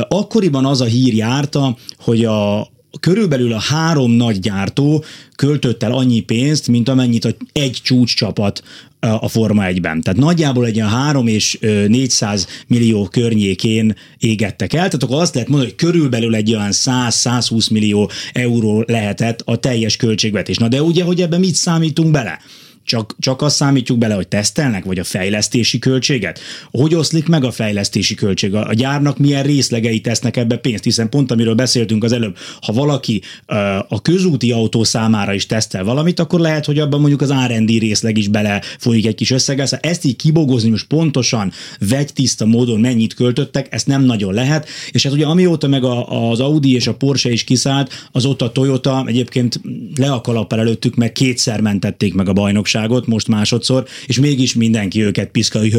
Akkoriban 0.08 0.64
az 0.64 0.80
a 0.80 0.84
hír 0.84 1.14
járta, 1.14 1.76
hogy 1.98 2.24
a, 2.24 2.70
körülbelül 3.00 3.52
a 3.52 3.60
három 3.60 4.12
nagy 4.12 4.38
gyártó 4.38 5.04
költött 5.36 5.82
el 5.82 5.92
annyi 5.92 6.20
pénzt, 6.20 6.68
mint 6.68 6.88
amennyit 6.88 7.36
egy 7.52 7.78
csúcscsapat 7.82 8.62
a 9.00 9.28
Forma 9.28 9.62
1-ben. 9.66 10.00
Tehát 10.00 10.20
nagyjából 10.20 10.66
egy 10.66 10.76
ilyen 10.76 10.88
3 10.88 11.26
és 11.26 11.58
400 11.86 12.46
millió 12.66 13.04
környékén 13.04 13.96
égettek 14.18 14.72
el, 14.72 14.84
tehát 14.84 15.02
akkor 15.02 15.20
azt 15.20 15.34
lehet 15.34 15.48
mondani, 15.48 15.70
hogy 15.70 15.88
körülbelül 15.88 16.34
egy 16.34 16.54
olyan 16.54 16.70
100-120 16.70 17.70
millió 17.70 18.10
euró 18.32 18.84
lehetett 18.86 19.40
a 19.44 19.56
teljes 19.56 19.96
költségvetés. 19.96 20.56
Na 20.56 20.68
de 20.68 20.82
ugye, 20.82 21.04
hogy 21.04 21.20
ebben 21.20 21.40
mit 21.40 21.54
számítunk 21.54 22.10
bele? 22.10 22.38
Csak, 22.84 23.16
csak 23.18 23.42
azt 23.42 23.56
számítjuk 23.56 23.98
bele, 23.98 24.14
hogy 24.14 24.28
tesztelnek, 24.28 24.84
vagy 24.84 24.98
a 24.98 25.04
fejlesztési 25.04 25.78
költséget? 25.78 26.40
Hogy 26.70 26.94
oszlik 26.94 27.28
meg 27.28 27.44
a 27.44 27.50
fejlesztési 27.50 28.14
költség? 28.14 28.54
A 28.54 28.74
gyárnak 28.74 29.18
milyen 29.18 29.42
részlegei 29.42 30.00
tesznek 30.00 30.36
ebbe 30.36 30.56
pénzt? 30.56 30.84
Hiszen 30.84 31.08
pont 31.08 31.30
amiről 31.30 31.54
beszéltünk 31.54 32.04
az 32.04 32.12
előbb, 32.12 32.36
ha 32.60 32.72
valaki 32.72 33.22
a 33.88 34.02
közúti 34.02 34.52
autó 34.52 34.84
számára 34.84 35.32
is 35.32 35.46
tesztel 35.46 35.84
valamit, 35.84 36.20
akkor 36.20 36.40
lehet, 36.40 36.64
hogy 36.64 36.78
abban 36.78 37.00
mondjuk 37.00 37.20
az 37.20 37.32
R&D 37.46 37.68
részleg 37.68 38.18
is 38.18 38.28
bele 38.28 38.62
folyik 38.78 39.06
egy 39.06 39.14
kis 39.14 39.30
összeggel. 39.30 39.66
Szóval 39.66 39.90
ezt 39.90 40.04
így 40.04 40.16
kibogozni 40.16 40.70
most 40.70 40.86
pontosan, 40.86 41.52
tiszta 42.14 42.46
módon 42.46 42.80
mennyit 42.80 43.14
költöttek, 43.14 43.66
ezt 43.70 43.86
nem 43.86 44.04
nagyon 44.04 44.34
lehet. 44.34 44.68
És 44.90 45.02
hát 45.02 45.12
ugye 45.12 45.26
amióta 45.26 45.68
meg 45.68 45.84
a, 45.84 46.30
az 46.30 46.40
Audi 46.40 46.74
és 46.74 46.86
a 46.86 46.94
Porsche 46.94 47.30
is 47.30 47.44
kiszállt, 47.44 48.08
azóta 48.12 48.44
a 48.44 48.52
Toyota 48.52 49.04
egyébként 49.06 49.60
le 49.96 50.12
a 50.12 50.46
előttük, 50.48 50.94
meg 50.94 51.12
kétszer 51.12 51.60
mentették 51.60 52.14
meg 52.14 52.28
a 52.28 52.32
bajnokságot 52.32 52.71
bajnokságot, 52.72 53.06
most 53.06 53.28
másodszor, 53.28 53.84
és 54.06 54.20
mégis 54.20 54.54
mindenki 54.54 55.02
őket 55.02 55.30
piszka, 55.30 55.58
hogy 55.58 55.74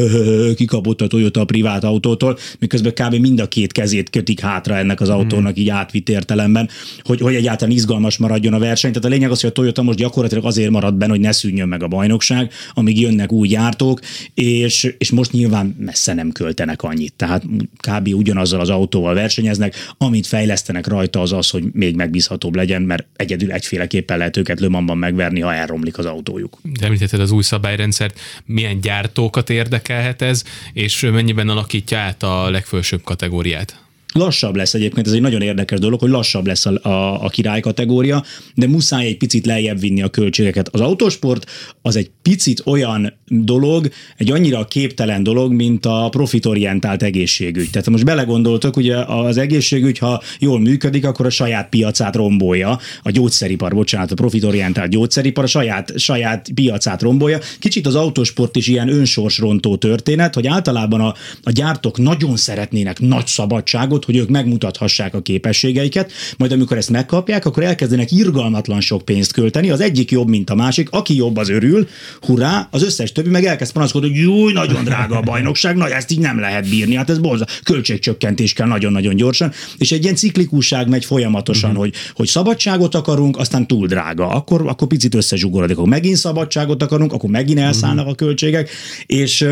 kikapott 0.54 1.00
a 1.00 1.06
Toyota 1.06 1.40
a 1.40 1.44
privát 1.44 1.84
autótól, 1.84 2.38
miközben 2.58 2.92
kb. 2.92 3.14
mind 3.14 3.40
a 3.40 3.48
két 3.48 3.72
kezét 3.72 4.10
kötik 4.10 4.40
hátra 4.40 4.76
ennek 4.76 5.00
az 5.00 5.08
autónak 5.08 5.58
így 5.58 5.68
átvitt 5.68 6.08
értelemben, 6.08 6.68
hogy, 7.02 7.20
hogy 7.20 7.34
egyáltalán 7.34 7.74
izgalmas 7.74 8.18
maradjon 8.18 8.52
a 8.52 8.58
verseny. 8.58 8.92
Tehát 8.92 9.08
a 9.08 9.12
lényeg 9.12 9.30
az, 9.30 9.40
hogy 9.40 9.50
a 9.50 9.52
Toyota 9.52 9.82
most 9.82 9.98
gyakorlatilag 9.98 10.44
azért 10.44 10.70
marad 10.70 10.94
benne, 10.94 11.10
hogy 11.10 11.20
ne 11.20 11.32
szűnjön 11.32 11.68
meg 11.68 11.82
a 11.82 11.88
bajnokság, 11.88 12.52
amíg 12.74 13.00
jönnek 13.00 13.32
új 13.32 13.48
gyártók, 13.48 14.00
és, 14.34 14.94
és 14.98 15.10
most 15.10 15.32
nyilván 15.32 15.76
messze 15.78 16.14
nem 16.14 16.32
költenek 16.32 16.82
annyit. 16.82 17.12
Tehát 17.16 17.42
kb. 17.76 18.08
ugyanazzal 18.14 18.60
az 18.60 18.70
autóval 18.70 19.14
versenyeznek, 19.14 19.74
amit 19.98 20.26
fejlesztenek 20.26 20.86
rajta 20.86 21.20
az 21.20 21.32
az, 21.32 21.50
hogy 21.50 21.64
még 21.72 21.96
megbízhatóbb 21.96 22.54
legyen, 22.54 22.82
mert 22.82 23.06
egyedül 23.16 23.52
egyféleképpen 23.52 24.18
lehet 24.18 24.36
őket 24.36 24.60
lömamban 24.60 24.98
megverni, 24.98 25.40
ha 25.40 25.54
elromlik 25.64 25.98
az 25.98 26.06
autójuk. 26.06 26.58
Említetted 26.84 27.20
az 27.20 27.30
új 27.30 27.42
szabályrendszert, 27.42 28.20
milyen 28.44 28.80
gyártókat 28.80 29.50
érdekelhet 29.50 30.22
ez, 30.22 30.44
és 30.72 31.00
mennyiben 31.00 31.48
alakítja 31.48 31.98
át 31.98 32.22
a 32.22 32.50
legfősőbb 32.50 33.02
kategóriát? 33.02 33.83
Lassabb 34.14 34.56
lesz 34.56 34.74
egyébként, 34.74 35.06
ez 35.06 35.12
egy 35.12 35.20
nagyon 35.20 35.42
érdekes 35.42 35.78
dolog, 35.78 36.00
hogy 36.00 36.10
lassabb 36.10 36.46
lesz 36.46 36.66
a, 36.66 36.78
a, 36.82 37.24
a 37.24 37.28
király 37.28 37.60
kategória, 37.60 38.24
de 38.54 38.66
muszáj 38.66 39.06
egy 39.06 39.16
picit 39.16 39.46
lejjebb 39.46 39.80
vinni 39.80 40.02
a 40.02 40.08
költségeket. 40.08 40.68
Az 40.68 40.80
autósport 40.80 41.50
az 41.82 41.96
egy 41.96 42.10
picit 42.22 42.62
olyan 42.64 43.12
dolog, 43.26 43.88
egy 44.16 44.30
annyira 44.30 44.64
képtelen 44.64 45.22
dolog, 45.22 45.52
mint 45.52 45.86
a 45.86 46.08
profitorientált 46.10 47.02
egészségügy. 47.02 47.70
Tehát 47.70 47.90
most 47.90 48.04
belegondoltok, 48.04 48.76
ugye 48.76 48.96
az 48.96 49.36
egészségügy, 49.36 49.98
ha 49.98 50.22
jól 50.38 50.60
működik, 50.60 51.04
akkor 51.06 51.26
a 51.26 51.30
saját 51.30 51.68
piacát 51.68 52.16
rombolja, 52.16 52.78
a 53.02 53.10
gyógyszeripar, 53.10 53.74
bocsánat, 53.74 54.10
a 54.10 54.14
profitorientált 54.14 54.90
gyógyszeripar 54.90 55.44
a 55.44 55.46
saját, 55.46 55.98
saját 55.98 56.48
piacát 56.54 57.02
rombolja. 57.02 57.38
Kicsit 57.58 57.86
az 57.86 57.94
autósport 57.94 58.56
is 58.56 58.66
ilyen 58.66 58.88
önsorsrontó 58.88 59.76
történet, 59.76 60.34
hogy 60.34 60.46
általában 60.46 61.00
a, 61.00 61.14
a 61.42 61.50
gyártók 61.50 61.98
nagyon 61.98 62.36
szeretnének 62.36 63.00
nagy 63.00 63.26
szabadságot, 63.26 64.03
hogy 64.04 64.16
ők 64.16 64.28
megmutathassák 64.28 65.14
a 65.14 65.22
képességeiket, 65.22 66.12
majd 66.36 66.52
amikor 66.52 66.76
ezt 66.76 66.90
megkapják, 66.90 67.44
akkor 67.44 67.62
elkezdenek 67.62 68.12
irgalmatlan 68.12 68.80
sok 68.80 69.04
pénzt 69.04 69.32
költeni, 69.32 69.70
az 69.70 69.80
egyik 69.80 70.10
jobb, 70.10 70.28
mint 70.28 70.50
a 70.50 70.54
másik, 70.54 70.90
aki 70.90 71.16
jobb, 71.16 71.36
az 71.36 71.48
örül, 71.48 71.88
hurrá, 72.20 72.68
az 72.70 72.82
összes 72.82 73.12
többi 73.12 73.28
meg 73.28 73.44
elkezd 73.44 73.72
panaszkodni, 73.72 74.08
hogy 74.08 74.18
jó, 74.18 74.48
nagyon 74.48 74.84
drága 74.84 75.16
a 75.16 75.20
bajnokság, 75.20 75.76
na 75.76 75.88
ezt 75.88 76.10
így 76.10 76.18
nem 76.18 76.40
lehet 76.40 76.68
bírni, 76.68 76.94
hát 76.94 77.10
ez 77.10 77.18
borza, 77.18 77.46
költségcsökkentés 77.62 78.52
kell 78.52 78.66
nagyon-nagyon 78.66 79.16
gyorsan, 79.16 79.52
és 79.78 79.92
egy 79.92 80.02
ilyen 80.02 80.14
ciklikusság 80.14 80.88
megy 80.88 81.04
folyamatosan, 81.04 81.70
uh-huh. 81.70 81.84
hogy, 81.84 81.94
hogy 82.14 82.26
szabadságot 82.26 82.94
akarunk, 82.94 83.36
aztán 83.36 83.66
túl 83.66 83.86
drága, 83.86 84.28
akkor, 84.28 84.68
akkor 84.68 84.88
picit 84.88 85.14
összezsugorodik, 85.14 85.76
akkor 85.76 85.88
megint 85.88 86.16
szabadságot 86.16 86.82
akarunk, 86.82 87.12
akkor 87.12 87.30
megint 87.30 87.58
elszállnak 87.58 88.06
uh-huh. 88.06 88.12
a 88.20 88.24
költségek, 88.24 88.70
és 89.06 89.46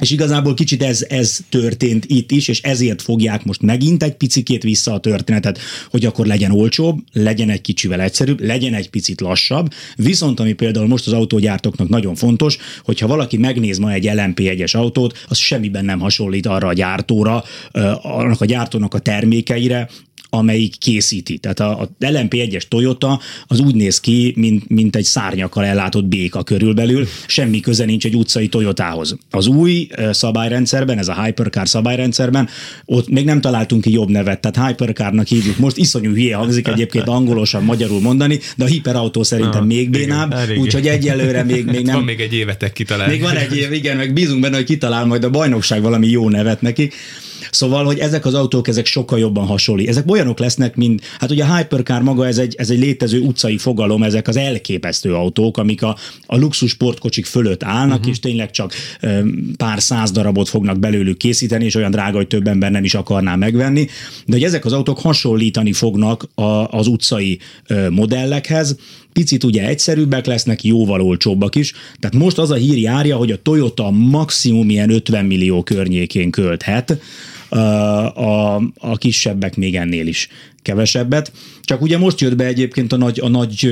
és 0.00 0.10
igazából 0.10 0.54
kicsit 0.54 0.82
ez, 0.82 1.06
ez 1.08 1.38
történt 1.48 2.04
itt 2.04 2.30
is, 2.30 2.48
és 2.48 2.60
ezért 2.62 3.02
fogják 3.02 3.44
most 3.44 3.62
megint 3.62 4.02
egy 4.02 4.14
picikét 4.14 4.62
vissza 4.62 4.92
a 4.92 4.98
történetet, 4.98 5.58
hogy 5.90 6.04
akkor 6.04 6.26
legyen 6.26 6.50
olcsóbb, 6.50 6.98
legyen 7.12 7.50
egy 7.50 7.60
kicsivel 7.60 8.00
egyszerűbb, 8.00 8.40
legyen 8.40 8.74
egy 8.74 8.90
picit 8.90 9.20
lassabb. 9.20 9.72
Viszont 9.96 10.40
ami 10.40 10.52
például 10.52 10.86
most 10.86 11.06
az 11.06 11.12
autógyártóknak 11.12 11.88
nagyon 11.88 12.14
fontos, 12.14 12.56
hogyha 12.84 13.06
valaki 13.06 13.36
megnéz 13.36 13.78
ma 13.78 13.92
egy 13.92 14.10
LMP1-es 14.12 14.76
autót, 14.76 15.24
az 15.28 15.38
semmiben 15.38 15.84
nem 15.84 16.00
hasonlít 16.00 16.46
arra 16.46 16.68
a 16.68 16.72
gyártóra, 16.72 17.44
annak 18.02 18.40
a 18.40 18.44
gyártónak 18.44 18.94
a 18.94 18.98
termékeire, 18.98 19.88
amelyik 20.34 20.78
készíti. 20.78 21.38
Tehát 21.38 21.60
a, 21.60 21.80
a 21.80 21.88
LMP1-es 22.00 22.62
Toyota 22.68 23.20
az 23.46 23.60
úgy 23.60 23.74
néz 23.74 24.00
ki, 24.00 24.32
mint, 24.36 24.68
mint 24.68 24.96
egy 24.96 25.04
szárnyakkal 25.04 25.64
ellátott 25.64 26.04
béka 26.04 26.42
körülbelül, 26.42 27.06
semmi 27.26 27.60
köze 27.60 27.84
nincs 27.84 28.04
egy 28.04 28.14
utcai 28.14 28.48
Toyotához. 28.48 29.16
Az 29.30 29.46
új 29.46 29.88
szabályrendszerben, 30.10 30.98
ez 30.98 31.08
a 31.08 31.22
Hypercar 31.22 31.68
szabályrendszerben, 31.68 32.48
ott 32.84 33.08
még 33.08 33.24
nem 33.24 33.40
találtunk 33.40 33.82
ki 33.82 33.92
jobb 33.92 34.08
nevet, 34.08 34.40
tehát 34.40 34.68
Hypercarnak 34.68 35.26
hívjuk. 35.26 35.58
Most 35.58 35.76
iszonyú 35.76 36.12
hülye 36.12 36.36
hangzik 36.36 36.68
egyébként 36.68 37.08
angolosan 37.08 37.64
magyarul 37.64 38.00
mondani, 38.00 38.38
de 38.56 38.64
a 38.64 38.66
hiperautó 38.66 39.22
szerintem 39.22 39.60
ah, 39.60 39.66
még 39.66 39.90
bénább, 39.90 40.34
úgyhogy 40.58 40.86
egyelőre 40.86 41.42
még, 41.42 41.64
még 41.64 41.84
nem. 41.84 41.94
Van 41.94 42.04
még 42.04 42.20
egy 42.20 42.34
évetek 42.34 42.72
kitalálni. 42.72 43.12
Még 43.12 43.22
van 43.22 43.36
egy 43.36 43.56
év, 43.56 43.72
igen, 43.72 43.96
meg 43.96 44.12
bízunk 44.12 44.40
benne, 44.40 44.56
hogy 44.56 44.64
kitalál 44.64 45.04
majd 45.04 45.24
a 45.24 45.30
bajnokság 45.30 45.82
valami 45.82 46.08
jó 46.08 46.28
nevet 46.28 46.60
neki. 46.60 46.90
Szóval, 47.50 47.84
hogy 47.84 47.98
ezek 47.98 48.24
az 48.24 48.34
autók, 48.34 48.68
ezek 48.68 48.86
sokkal 48.86 49.18
jobban 49.18 49.46
hasonlít. 49.46 49.88
Ezek 49.88 50.10
olyanok 50.10 50.38
lesznek, 50.38 50.76
mint, 50.76 51.02
hát 51.18 51.30
ugye 51.30 51.44
a 51.44 51.56
Hypercar 51.56 52.02
maga, 52.02 52.26
ez 52.26 52.38
egy, 52.38 52.54
ez 52.58 52.70
egy 52.70 52.78
létező 52.78 53.20
utcai 53.20 53.58
fogalom, 53.58 54.02
ezek 54.02 54.28
az 54.28 54.36
elképesztő 54.36 55.14
autók, 55.14 55.56
amik 55.56 55.82
a, 55.82 55.96
a 56.26 56.36
luxus 56.36 56.70
sportkocsik 56.70 57.26
fölött 57.26 57.62
állnak, 57.62 57.98
uh-huh. 57.98 58.12
és 58.12 58.20
tényleg 58.20 58.50
csak 58.50 58.72
um, 59.02 59.50
pár 59.56 59.82
száz 59.82 60.10
darabot 60.10 60.48
fognak 60.48 60.78
belőlük 60.78 61.16
készíteni, 61.16 61.64
és 61.64 61.74
olyan 61.74 61.90
drága, 61.90 62.16
hogy 62.16 62.26
több 62.26 62.46
ember 62.46 62.70
nem 62.70 62.84
is 62.84 62.94
akarná 62.94 63.36
megvenni. 63.36 63.86
De 64.26 64.32
hogy 64.32 64.44
ezek 64.44 64.64
az 64.64 64.72
autók 64.72 64.98
hasonlítani 65.00 65.72
fognak 65.72 66.28
a, 66.34 66.68
az 66.68 66.86
utcai 66.86 67.38
uh, 67.70 67.88
modellekhez, 67.88 68.76
picit 69.12 69.44
ugye 69.44 69.66
egyszerűbbek 69.66 70.26
lesznek, 70.26 70.64
jóval 70.64 71.00
olcsóbbak 71.00 71.54
is. 71.54 71.72
Tehát 72.00 72.16
most 72.16 72.38
az 72.38 72.50
a 72.50 72.54
hír 72.54 72.78
járja, 72.78 73.16
hogy 73.16 73.30
a 73.30 73.42
Toyota 73.42 73.90
maximum 73.90 74.70
ilyen 74.70 74.90
50 74.90 75.24
millió 75.24 75.62
környékén 75.62 76.30
költhet, 76.30 76.98
a, 77.58 78.54
a 78.74 78.96
kisebbek 78.96 79.56
még 79.56 79.76
ennél 79.76 80.06
is 80.06 80.28
kevesebbet. 80.62 81.32
Csak 81.64 81.82
ugye 81.82 81.98
most 81.98 82.20
jött 82.20 82.36
be 82.36 82.44
egyébként 82.44 82.92
a 82.92 82.96
nagy, 82.96 83.20
a 83.22 83.28
nagy 83.28 83.68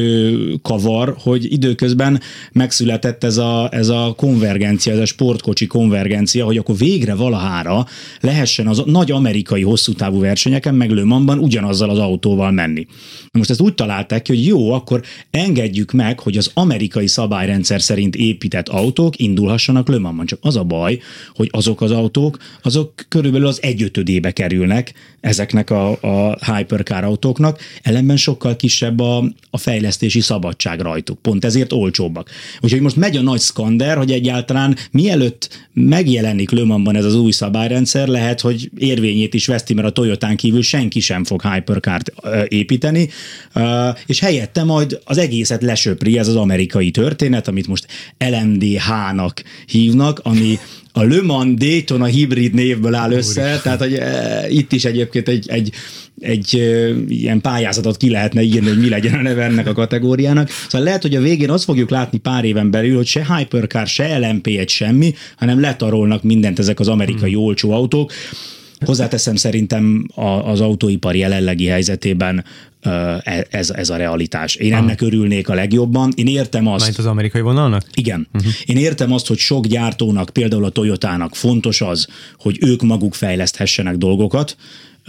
kavar, 0.62 1.14
hogy 1.18 1.52
időközben 1.52 2.20
megszületett 2.52 3.24
ez 3.24 3.36
a, 3.36 3.68
ez 3.72 3.88
a 3.88 4.14
konvergencia, 4.16 4.92
ez 4.92 4.98
a 4.98 5.04
sportkocsi 5.04 5.66
konvergencia, 5.66 6.44
hogy 6.44 6.56
akkor 6.56 6.76
végre 6.76 7.14
valahára 7.14 7.86
lehessen 8.20 8.66
az 8.66 8.82
nagy 8.86 9.10
amerikai 9.10 9.62
hosszú 9.62 9.92
távú 9.92 10.20
versenyeken, 10.20 10.74
meg 10.74 10.90
Lömanban 10.90 11.38
ugyanazzal 11.38 11.90
az 11.90 11.98
autóval 11.98 12.50
menni. 12.50 12.86
Most 13.32 13.50
ezt 13.50 13.60
úgy 13.60 13.74
találták 13.74 14.22
ki, 14.22 14.34
hogy 14.34 14.46
jó, 14.46 14.72
akkor 14.72 15.02
engedjük 15.30 15.92
meg, 15.92 16.20
hogy 16.20 16.36
az 16.36 16.50
amerikai 16.54 17.06
szabályrendszer 17.06 17.82
szerint 17.82 18.16
épített 18.16 18.68
autók 18.68 19.18
indulhassanak 19.18 19.88
Lömanban. 19.88 20.26
Csak 20.26 20.38
az 20.42 20.56
a 20.56 20.64
baj, 20.64 20.98
hogy 21.34 21.48
azok 21.52 21.80
az 21.80 21.90
autók, 21.90 22.36
azok 22.62 22.94
körülbelül 23.08 23.46
az 23.46 23.62
egyötödébe 23.62 24.30
kerülnek 24.30 24.92
ezeknek 25.20 25.70
a, 25.70 25.90
a 26.00 26.38
hypercar 26.54 27.04
autóknak, 27.04 27.60
ellenben 27.82 28.16
sokkal 28.16 28.56
kisebb 28.56 29.00
a, 29.00 29.24
a 29.50 29.58
fejlesztési 29.58 30.20
szabadság 30.20 30.80
rajtuk. 30.80 31.18
Pont 31.22 31.44
ezért 31.44 31.72
olcsóbbak. 31.72 32.30
Úgyhogy 32.60 32.80
most 32.80 32.96
megy 32.96 33.16
a 33.16 33.22
nagy 33.22 33.40
szkander, 33.40 33.96
hogy 33.96 34.10
egyáltalán 34.10 34.76
mielőtt 34.90 35.68
megjelenik 35.72 36.50
Lömanban 36.50 36.96
ez 36.96 37.04
az 37.04 37.14
új 37.14 37.30
szabályrendszer, 37.30 38.08
lehet, 38.08 38.40
hogy 38.40 38.70
érvényét 38.78 39.34
is 39.34 39.46
veszti, 39.46 39.74
mert 39.74 39.88
a 39.88 39.92
Toyotán 39.92 40.36
kívül 40.36 40.62
senki 40.62 41.00
sem 41.00 41.24
fog 41.24 41.42
hypercart 41.42 42.12
építeni, 42.48 43.08
és 44.06 44.20
helyette 44.20 44.64
majd 44.64 45.00
az 45.04 45.18
egészet 45.18 45.62
lesöpri 45.62 46.18
ez 46.18 46.28
az 46.28 46.36
amerikai 46.36 46.90
történet, 46.90 47.48
amit 47.48 47.66
most 47.66 47.86
LMDH-nak 48.18 49.42
hívnak, 49.66 50.18
ami 50.18 50.58
a 50.92 51.02
Le 51.02 51.22
Mans 51.22 51.58
Daytona 51.58 52.04
hibrid 52.04 52.54
névből 52.54 52.94
áll 52.94 53.12
össze, 53.12 53.40
Úristen. 53.40 53.62
tehát 53.62 53.78
hogy 53.78 53.94
e, 53.94 54.48
itt 54.48 54.72
is 54.72 54.84
egyébként 54.84 55.28
egy, 55.28 55.48
egy, 55.48 55.70
egy 56.20 56.56
e, 56.56 56.88
ilyen 57.08 57.40
pályázatot 57.40 57.96
ki 57.96 58.10
lehetne 58.10 58.42
írni, 58.42 58.68
hogy 58.68 58.80
mi 58.80 58.88
legyen 58.88 59.14
a 59.14 59.22
neve 59.22 59.44
ennek 59.44 59.66
a 59.66 59.72
kategóriának. 59.72 60.48
Szóval 60.48 60.86
lehet, 60.86 61.02
hogy 61.02 61.16
a 61.16 61.20
végén 61.20 61.50
azt 61.50 61.64
fogjuk 61.64 61.90
látni 61.90 62.18
pár 62.18 62.44
éven 62.44 62.70
belül, 62.70 62.96
hogy 62.96 63.06
se 63.06 63.36
Hypercar, 63.36 63.86
se 63.86 64.18
LMP1 64.20 64.68
semmi, 64.68 65.14
hanem 65.36 65.60
letarolnak 65.60 66.22
mindent 66.22 66.58
ezek 66.58 66.80
az 66.80 66.88
amerikai 66.88 67.32
hmm. 67.32 67.42
olcsó 67.42 67.70
autók. 67.70 68.12
Hozzáteszem 68.84 69.36
szerintem 69.36 70.06
az 70.44 70.60
autóipar 70.60 71.16
jelenlegi 71.16 71.66
helyzetében 71.66 72.44
E, 72.80 73.46
ez, 73.50 73.70
ez 73.70 73.90
a 73.90 73.96
realitás. 73.96 74.54
Én 74.54 74.72
Aha. 74.72 74.82
ennek 74.82 75.00
örülnék 75.00 75.48
a 75.48 75.54
legjobban. 75.54 76.12
Én 76.14 76.26
értem 76.26 76.66
azt... 76.66 76.84
Majd 76.84 76.98
az 76.98 77.06
amerikai 77.06 77.40
vonalnak? 77.40 77.82
Igen. 77.94 78.28
Uh-huh. 78.32 78.52
Én 78.64 78.76
értem 78.76 79.12
azt, 79.12 79.26
hogy 79.26 79.38
sok 79.38 79.66
gyártónak, 79.66 80.30
például 80.30 80.64
a 80.64 80.70
Toyotának 80.70 81.34
fontos 81.34 81.80
az, 81.80 82.08
hogy 82.38 82.58
ők 82.60 82.82
maguk 82.82 83.14
fejleszthessenek 83.14 83.96
dolgokat, 83.96 84.56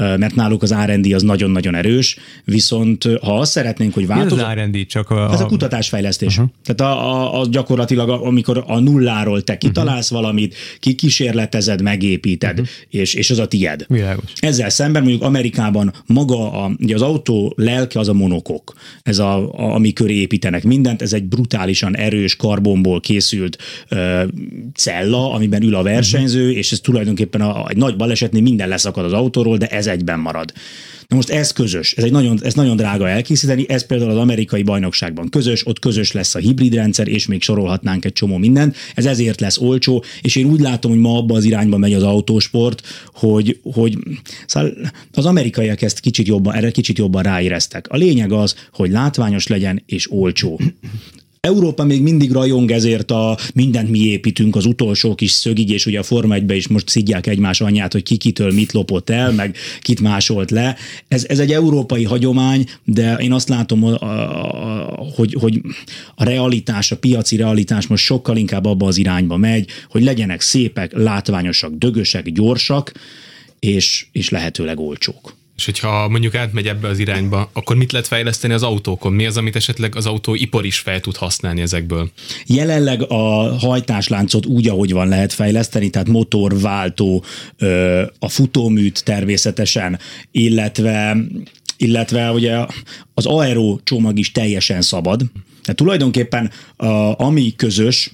mert 0.01 0.35
náluk 0.35 0.63
az 0.63 0.73
R&D 0.73 1.13
az 1.13 1.21
nagyon-nagyon 1.21 1.75
erős, 1.75 2.17
viszont 2.45 3.09
ha 3.21 3.39
azt 3.39 3.51
szeretnénk, 3.51 3.93
hogy 3.93 4.07
változzon... 4.07 4.39
az 4.39 4.53
R&D 4.53 4.85
csak 4.87 5.09
a... 5.09 5.29
Ez 5.33 5.41
a 5.41 5.45
kutatásfejlesztés. 5.45 6.37
Uh-huh. 6.37 6.51
Tehát 6.63 6.93
a, 6.93 7.09
a, 7.09 7.39
a 7.39 7.47
gyakorlatilag, 7.47 8.09
amikor 8.09 8.63
a 8.67 8.79
nulláról 8.79 9.41
te 9.41 9.57
kitalálsz 9.57 10.11
uh-huh. 10.11 10.21
valamit, 10.21 10.55
kikísérletezed, 10.79 11.81
megépíted, 11.81 12.59
uh-huh. 12.59 12.67
és, 12.89 13.13
és 13.13 13.29
az 13.29 13.39
a 13.39 13.47
tied. 13.47 13.85
Világos. 13.87 14.23
Ezzel 14.39 14.69
szemben 14.69 15.01
mondjuk 15.01 15.23
Amerikában 15.23 15.93
maga 16.05 16.51
a, 16.63 16.71
ugye 16.79 16.95
az 16.95 17.01
autó 17.01 17.53
lelke 17.55 17.99
az 17.99 18.07
a 18.07 18.13
monokok, 18.13 18.73
ez 19.03 19.19
a, 19.19 19.51
a, 19.51 19.73
ami 19.73 19.93
köré 19.93 20.13
építenek 20.13 20.63
mindent, 20.63 21.01
ez 21.01 21.13
egy 21.13 21.23
brutálisan 21.23 21.97
erős 21.97 22.35
karbonból 22.35 22.99
készült 22.99 23.57
ö, 23.89 24.23
cella, 24.75 25.33
amiben 25.33 25.63
ül 25.63 25.75
a 25.75 25.83
versenyző, 25.83 26.41
uh-huh. 26.41 26.57
és 26.57 26.71
ez 26.71 26.79
tulajdonképpen 26.79 27.41
a, 27.41 27.69
egy 27.69 27.77
nagy 27.77 27.95
balesetnél 27.95 28.41
minden 28.41 28.67
leszakad 28.67 29.05
az 29.05 29.13
autóról, 29.13 29.57
de 29.57 29.67
ez 29.67 29.87
egyben 29.91 30.19
marad. 30.19 30.53
Na 31.11 31.17
most 31.17 31.29
ez 31.29 31.51
közös, 31.51 31.93
ez, 31.93 32.03
egy 32.03 32.11
nagyon, 32.11 32.39
ez 32.43 32.53
nagyon 32.53 32.75
drága 32.75 33.09
elkészíteni, 33.09 33.65
ez 33.69 33.85
például 33.85 34.11
az 34.11 34.17
amerikai 34.17 34.63
bajnokságban 34.63 35.29
közös, 35.29 35.67
ott 35.67 35.79
közös 35.79 36.11
lesz 36.11 36.35
a 36.35 36.39
hibrid 36.39 36.73
rendszer, 36.73 37.07
és 37.07 37.27
még 37.27 37.41
sorolhatnánk 37.41 38.05
egy 38.05 38.13
csomó 38.13 38.37
mindent, 38.37 38.75
ez 38.95 39.05
ezért 39.05 39.39
lesz 39.39 39.57
olcsó, 39.57 40.03
és 40.21 40.35
én 40.35 40.45
úgy 40.45 40.59
látom, 40.59 40.91
hogy 40.91 40.99
ma 40.99 41.17
abba 41.17 41.35
az 41.35 41.43
irányba 41.43 41.77
megy 41.77 41.93
az 41.93 42.03
autósport, 42.03 42.81
hogy, 43.13 43.59
hogy 43.63 43.97
szóval 44.45 44.73
az 45.11 45.25
amerikaiak 45.25 45.81
ezt 45.81 45.99
kicsit 45.99 46.27
jobban, 46.27 46.55
erre 46.55 46.71
kicsit 46.71 46.97
jobban 46.97 47.23
ráéreztek. 47.23 47.87
A 47.89 47.97
lényeg 47.97 48.31
az, 48.31 48.55
hogy 48.73 48.91
látványos 48.91 49.47
legyen 49.47 49.83
és 49.85 50.11
olcsó 50.11 50.59
Európa 51.47 51.83
még 51.83 52.01
mindig 52.01 52.31
rajong 52.31 52.71
ezért 52.71 53.11
a 53.11 53.37
mindent 53.53 53.89
mi 53.89 53.99
építünk 53.99 54.55
az 54.55 54.65
utolsó 54.65 55.15
kis 55.15 55.31
szögig, 55.31 55.69
és 55.69 55.85
ugye 55.85 55.99
a 55.99 56.03
Forma 56.03 56.33
1 56.33 56.51
is 56.51 56.67
most 56.67 56.89
szidják 56.89 57.27
egymás 57.27 57.61
anyját, 57.61 57.91
hogy 57.91 58.03
ki 58.03 58.17
kitől 58.17 58.51
mit 58.51 58.71
lopott 58.71 59.09
el, 59.09 59.31
meg 59.31 59.55
kit 59.79 59.99
másolt 59.99 60.51
le. 60.51 60.75
Ez, 61.07 61.25
ez 61.27 61.39
egy 61.39 61.51
európai 61.51 62.03
hagyomány, 62.03 62.65
de 62.83 63.13
én 63.13 63.31
azt 63.31 63.49
látom, 63.49 63.81
hogy, 65.15 65.35
hogy 65.39 65.61
a 66.15 66.23
realitás, 66.23 66.91
a 66.91 66.97
piaci 66.97 67.35
realitás 67.35 67.87
most 67.87 68.03
sokkal 68.03 68.37
inkább 68.37 68.65
abba 68.65 68.87
az 68.87 68.97
irányba 68.97 69.37
megy, 69.37 69.69
hogy 69.89 70.03
legyenek 70.03 70.41
szépek, 70.41 70.93
látványosak, 70.93 71.73
dögösek, 71.73 72.31
gyorsak, 72.31 72.91
és, 73.59 74.05
és 74.11 74.29
lehetőleg 74.29 74.79
olcsók. 74.79 75.39
És 75.55 75.65
hogyha 75.65 76.07
mondjuk 76.07 76.35
átmegy 76.35 76.67
ebbe 76.67 76.87
az 76.87 76.99
irányba, 76.99 77.49
akkor 77.53 77.75
mit 77.75 77.91
lehet 77.91 78.07
fejleszteni 78.07 78.53
az 78.53 78.63
autókon? 78.63 79.13
Mi 79.13 79.25
az, 79.25 79.37
amit 79.37 79.55
esetleg 79.55 79.95
az 79.95 80.05
autóipar 80.05 80.65
is 80.65 80.79
fel 80.79 80.99
tud 80.99 81.15
használni 81.15 81.61
ezekből? 81.61 82.11
Jelenleg 82.45 83.11
a 83.11 83.57
hajtásláncot 83.57 84.45
úgy, 84.45 84.67
ahogy 84.67 84.91
van 84.91 85.07
lehet 85.07 85.33
fejleszteni, 85.33 85.89
tehát 85.89 86.07
motor, 86.07 86.59
váltó, 86.59 87.23
a 88.19 88.29
futóműt 88.29 89.03
természetesen, 89.03 89.99
illetve 90.31 91.17
illetve 91.77 92.31
ugye 92.31 92.65
az 93.13 93.25
aero 93.25 93.77
csomag 93.83 94.19
is 94.19 94.31
teljesen 94.31 94.81
szabad. 94.81 95.21
Tehát 95.61 95.75
tulajdonképpen 95.75 96.51
ami 97.17 97.55
közös, 97.55 98.11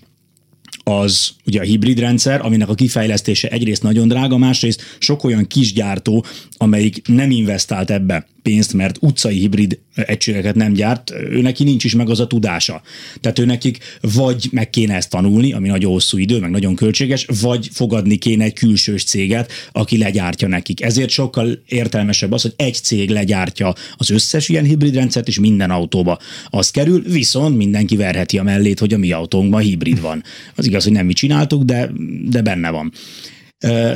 az 0.87 1.31
ugye 1.45 1.59
a 1.59 1.63
hibrid 1.63 1.99
rendszer, 1.99 2.45
aminek 2.45 2.69
a 2.69 2.73
kifejlesztése 2.73 3.47
egyrészt 3.47 3.83
nagyon 3.83 4.07
drága, 4.07 4.37
másrészt 4.37 4.81
sok 4.99 5.23
olyan 5.23 5.47
kisgyártó, 5.47 6.25
amelyik 6.57 7.01
nem 7.07 7.31
investált 7.31 7.91
ebbe 7.91 8.27
pénzt, 8.47 8.73
mert 8.73 8.97
utcai 9.01 9.39
hibrid 9.39 9.79
egységeket 9.95 10.55
nem 10.55 10.73
gyárt, 10.73 11.11
ő 11.29 11.41
neki 11.41 11.63
nincs 11.63 11.83
is 11.83 11.95
meg 11.95 12.09
az 12.09 12.19
a 12.19 12.27
tudása. 12.27 12.81
Tehát 13.21 13.39
ő 13.39 13.45
nekik 13.45 13.77
vagy 14.01 14.47
meg 14.51 14.69
kéne 14.69 14.95
ezt 14.95 15.09
tanulni, 15.09 15.53
ami 15.53 15.67
nagyon 15.67 15.91
hosszú 15.91 16.17
idő, 16.17 16.39
meg 16.39 16.49
nagyon 16.49 16.75
költséges, 16.75 17.27
vagy 17.41 17.69
fogadni 17.71 18.15
kéne 18.15 18.43
egy 18.43 18.53
külsős 18.53 19.03
céget, 19.03 19.51
aki 19.71 19.97
legyártja 19.97 20.47
nekik. 20.47 20.81
Ezért 20.81 21.09
sokkal 21.09 21.63
értelmesebb 21.67 22.31
az, 22.31 22.41
hogy 22.41 22.53
egy 22.55 22.75
cég 22.75 23.09
legyártja 23.09 23.73
az 23.97 24.09
összes 24.09 24.49
ilyen 24.49 24.65
hibrid 24.65 24.95
rendszert, 24.95 25.27
és 25.27 25.39
minden 25.39 25.71
autóba 25.71 26.19
az 26.49 26.71
kerül, 26.71 27.01
viszont 27.01 27.57
mindenki 27.57 27.95
verheti 27.95 28.37
a 28.37 28.43
mellét, 28.43 28.79
hogy 28.79 28.93
a 28.93 28.97
mi 28.97 29.11
autónkban 29.11 29.61
hibrid 29.61 30.01
van. 30.01 30.23
Az 30.55 30.65
igaz, 30.65 30.83
hogy 30.83 30.93
nem 30.93 31.05
mi 31.05 31.13
csináltuk, 31.13 31.63
de, 31.63 31.89
de 32.29 32.41
benne 32.41 32.69
van. 32.69 32.91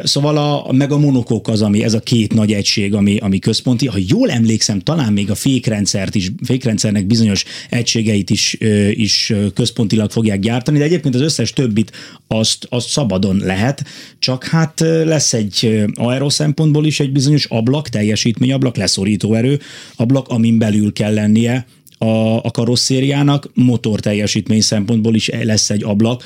Szóval 0.03 0.37
a, 0.37 0.71
meg 0.71 0.91
a 0.91 0.97
monokok 0.97 1.47
az, 1.47 1.61
ami 1.61 1.83
ez 1.83 1.93
a 1.93 1.99
két 1.99 2.33
nagy 2.33 2.53
egység, 2.53 2.93
ami, 2.93 3.17
ami 3.17 3.39
központi. 3.39 3.87
Ha 3.87 3.97
jól 4.07 4.29
emlékszem, 4.29 4.79
talán 4.79 5.13
még 5.13 5.29
a 5.29 5.35
fékrendszert 5.35 6.15
is, 6.15 6.31
fékrendszernek 6.43 7.05
bizonyos 7.05 7.45
egységeit 7.69 8.29
is, 8.29 8.57
is 8.91 9.33
központilag 9.53 10.11
fogják 10.11 10.39
gyártani, 10.39 10.77
de 10.77 10.83
egyébként 10.83 11.15
az 11.15 11.21
összes 11.21 11.53
többit 11.53 11.91
azt, 12.27 12.67
azt 12.69 12.89
szabadon 12.89 13.37
lehet, 13.37 13.85
csak 14.19 14.43
hát 14.43 14.79
lesz 14.79 15.33
egy 15.33 15.85
aero 15.93 16.29
szempontból 16.29 16.85
is 16.85 16.99
egy 16.99 17.11
bizonyos 17.11 17.45
ablak, 17.45 17.89
teljesítményablak, 17.89 18.75
leszorító 18.75 19.33
erő 19.33 19.59
ablak, 19.95 20.27
amin 20.27 20.57
belül 20.57 20.93
kell 20.93 21.13
lennie 21.13 21.65
a, 22.01 22.43
a 22.43 22.51
karosszériának 22.51 23.49
motor 23.53 23.99
teljesítmény 23.99 24.61
szempontból 24.61 25.15
is 25.15 25.29
lesz 25.43 25.69
egy 25.69 25.83
ablak, 25.83 26.23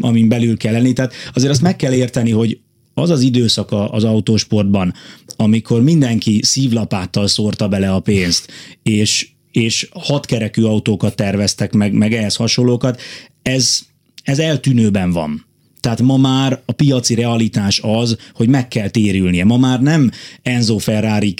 amin 0.00 0.28
belül 0.28 0.56
kell 0.56 0.72
lenni. 0.72 0.92
Tehát 0.92 1.12
azért 1.34 1.52
azt 1.52 1.62
meg 1.62 1.76
kell 1.76 1.92
érteni, 1.92 2.30
hogy 2.30 2.58
az 2.94 3.10
az 3.10 3.20
időszak 3.20 3.72
az 3.72 4.04
autósportban, 4.04 4.94
amikor 5.36 5.82
mindenki 5.82 6.40
szívlapáttal 6.42 7.26
szórta 7.26 7.68
bele 7.68 7.90
a 7.90 8.00
pénzt, 8.00 8.50
és, 8.82 9.28
és 9.50 9.88
hatkerekű 9.92 10.62
autókat 10.62 11.14
terveztek 11.14 11.72
meg, 11.72 11.92
meg 11.92 12.14
ehhez 12.14 12.36
hasonlókat, 12.36 13.00
ez, 13.42 13.80
ez 14.22 14.38
eltűnőben 14.38 15.12
van. 15.12 15.46
Tehát 15.80 16.02
ma 16.02 16.16
már 16.16 16.62
a 16.66 16.72
piaci 16.72 17.14
realitás 17.14 17.80
az, 17.82 18.16
hogy 18.34 18.48
meg 18.48 18.68
kell 18.68 18.88
térülnie. 18.88 19.44
Ma 19.44 19.56
már 19.56 19.80
nem 19.80 20.10
Enzo 20.42 20.78
Ferrari 20.78 21.34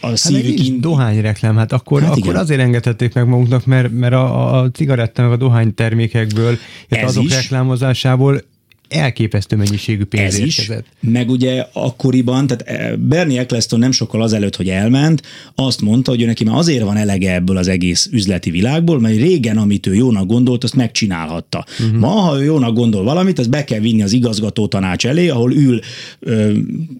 a 0.00 0.16
szívük... 0.16 0.58
Hát 0.58 0.80
dohányreklám, 0.80 1.56
hát 1.56 1.72
akkor, 1.72 2.02
hát 2.02 2.16
akkor 2.16 2.36
azért 2.36 2.60
engedhették 2.60 3.14
meg 3.14 3.26
maguknak, 3.26 3.66
mert, 3.66 3.92
mert 3.92 4.12
a, 4.12 4.58
a 4.58 4.70
cigaretta 4.70 5.22
meg 5.22 5.30
a 5.30 5.36
dohány 5.36 5.74
termékekből, 5.74 6.56
azok 6.88 7.24
is. 7.24 7.34
reklámozásából 7.34 8.42
elképesztő 8.88 9.56
mennyiségű 9.56 10.04
pénz 10.04 10.34
Ez 10.34 10.38
érkezett. 10.38 10.86
is, 11.00 11.08
meg 11.10 11.30
ugye 11.30 11.66
akkoriban, 11.72 12.46
tehát 12.46 12.62
eh, 12.62 12.96
Bernie 12.96 13.40
Eccleston 13.40 13.78
nem 13.78 13.90
sokkal 13.90 14.22
azelőtt, 14.22 14.56
hogy 14.56 14.68
elment, 14.68 15.22
azt 15.54 15.80
mondta, 15.80 16.10
hogy 16.10 16.22
ő 16.22 16.26
neki 16.26 16.44
már 16.44 16.56
azért 16.56 16.82
van 16.82 16.96
elege 16.96 17.34
ebből 17.34 17.56
az 17.56 17.68
egész 17.68 18.08
üzleti 18.12 18.50
világból, 18.50 19.00
mert 19.00 19.16
régen, 19.16 19.56
amit 19.56 19.86
ő 19.86 19.94
jónak 19.94 20.26
gondolt, 20.26 20.64
azt 20.64 20.74
megcsinálhatta. 20.74 21.64
Uh-huh. 21.80 21.98
Ma, 21.98 22.08
ha 22.08 22.40
ő 22.40 22.44
jónak 22.44 22.74
gondol 22.74 23.04
valamit, 23.04 23.38
azt 23.38 23.50
be 23.50 23.64
kell 23.64 23.80
vinni 23.80 24.02
az 24.02 24.12
igazgató 24.12 24.66
tanács 24.66 25.06
elé, 25.06 25.28
ahol 25.28 25.52
ül, 25.52 25.80
ö, 26.20 26.52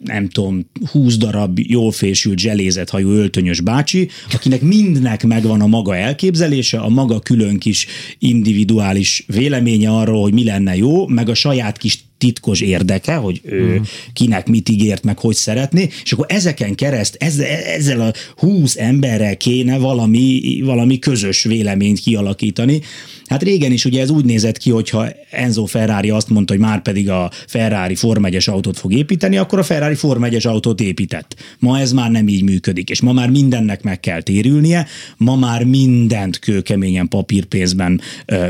nem 0.04 0.28
tudom, 0.28 0.70
húsz 0.90 1.16
darab 1.16 1.58
jól 1.58 1.92
fésült 1.92 2.38
zselézet 2.38 2.90
hajú 2.90 3.10
öltönyös 3.10 3.60
bácsi, 3.60 4.08
akinek 4.32 4.60
mindnek 4.60 5.26
megvan 5.26 5.60
a 5.60 5.66
maga 5.66 5.96
elképzelése, 5.96 6.78
a 6.78 6.88
maga 6.88 7.18
külön 7.20 7.58
kis 7.58 7.86
individuális 8.18 9.24
véleménye 9.26 9.90
arról, 9.90 10.22
hogy 10.22 10.32
mi 10.32 10.44
lenne 10.44 10.76
jó, 10.76 11.06
meg 11.06 11.28
a 11.28 11.34
saját 11.34 11.77
kis 11.78 12.04
titkos 12.18 12.60
érdeke, 12.60 13.14
hogy 13.14 13.40
ő 13.44 13.68
uh-huh. 13.68 13.86
kinek 14.12 14.48
mit 14.48 14.68
ígért, 14.68 15.04
meg 15.04 15.18
hogy 15.18 15.34
szeretné, 15.34 15.88
és 16.04 16.12
akkor 16.12 16.26
ezeken 16.28 16.74
kereszt, 16.74 17.16
ezzel, 17.18 17.46
ezzel 17.46 18.00
a 18.00 18.12
húsz 18.36 18.76
emberrel 18.76 19.36
kéne 19.36 19.78
valami, 19.78 20.60
valami 20.64 20.98
közös 20.98 21.42
véleményt 21.42 22.00
kialakítani. 22.00 22.80
Hát 23.26 23.42
régen 23.42 23.72
is 23.72 23.84
ugye 23.84 24.00
ez 24.00 24.10
úgy 24.10 24.24
nézett 24.24 24.58
ki, 24.58 24.70
hogyha 24.70 25.06
Enzo 25.30 25.64
Ferrari 25.64 26.10
azt 26.10 26.28
mondta, 26.28 26.52
hogy 26.52 26.62
már 26.62 26.82
pedig 26.82 27.10
a 27.10 27.30
Ferrari 27.46 27.94
Form 27.94 28.24
1 28.24 28.42
autót 28.46 28.78
fog 28.78 28.92
építeni, 28.92 29.36
akkor 29.36 29.58
a 29.58 29.62
Ferrari 29.62 29.94
Form 29.94 30.24
1 30.24 30.46
autót 30.46 30.80
épített. 30.80 31.34
Ma 31.58 31.78
ez 31.78 31.92
már 31.92 32.10
nem 32.10 32.28
így 32.28 32.42
működik, 32.42 32.90
és 32.90 33.00
ma 33.00 33.12
már 33.12 33.30
mindennek 33.30 33.82
meg 33.82 34.00
kell 34.00 34.22
térülnie, 34.22 34.86
ma 35.16 35.36
már 35.36 35.64
mindent 35.64 36.38
kőkeményen 36.38 37.08
papírpénzben 37.08 38.00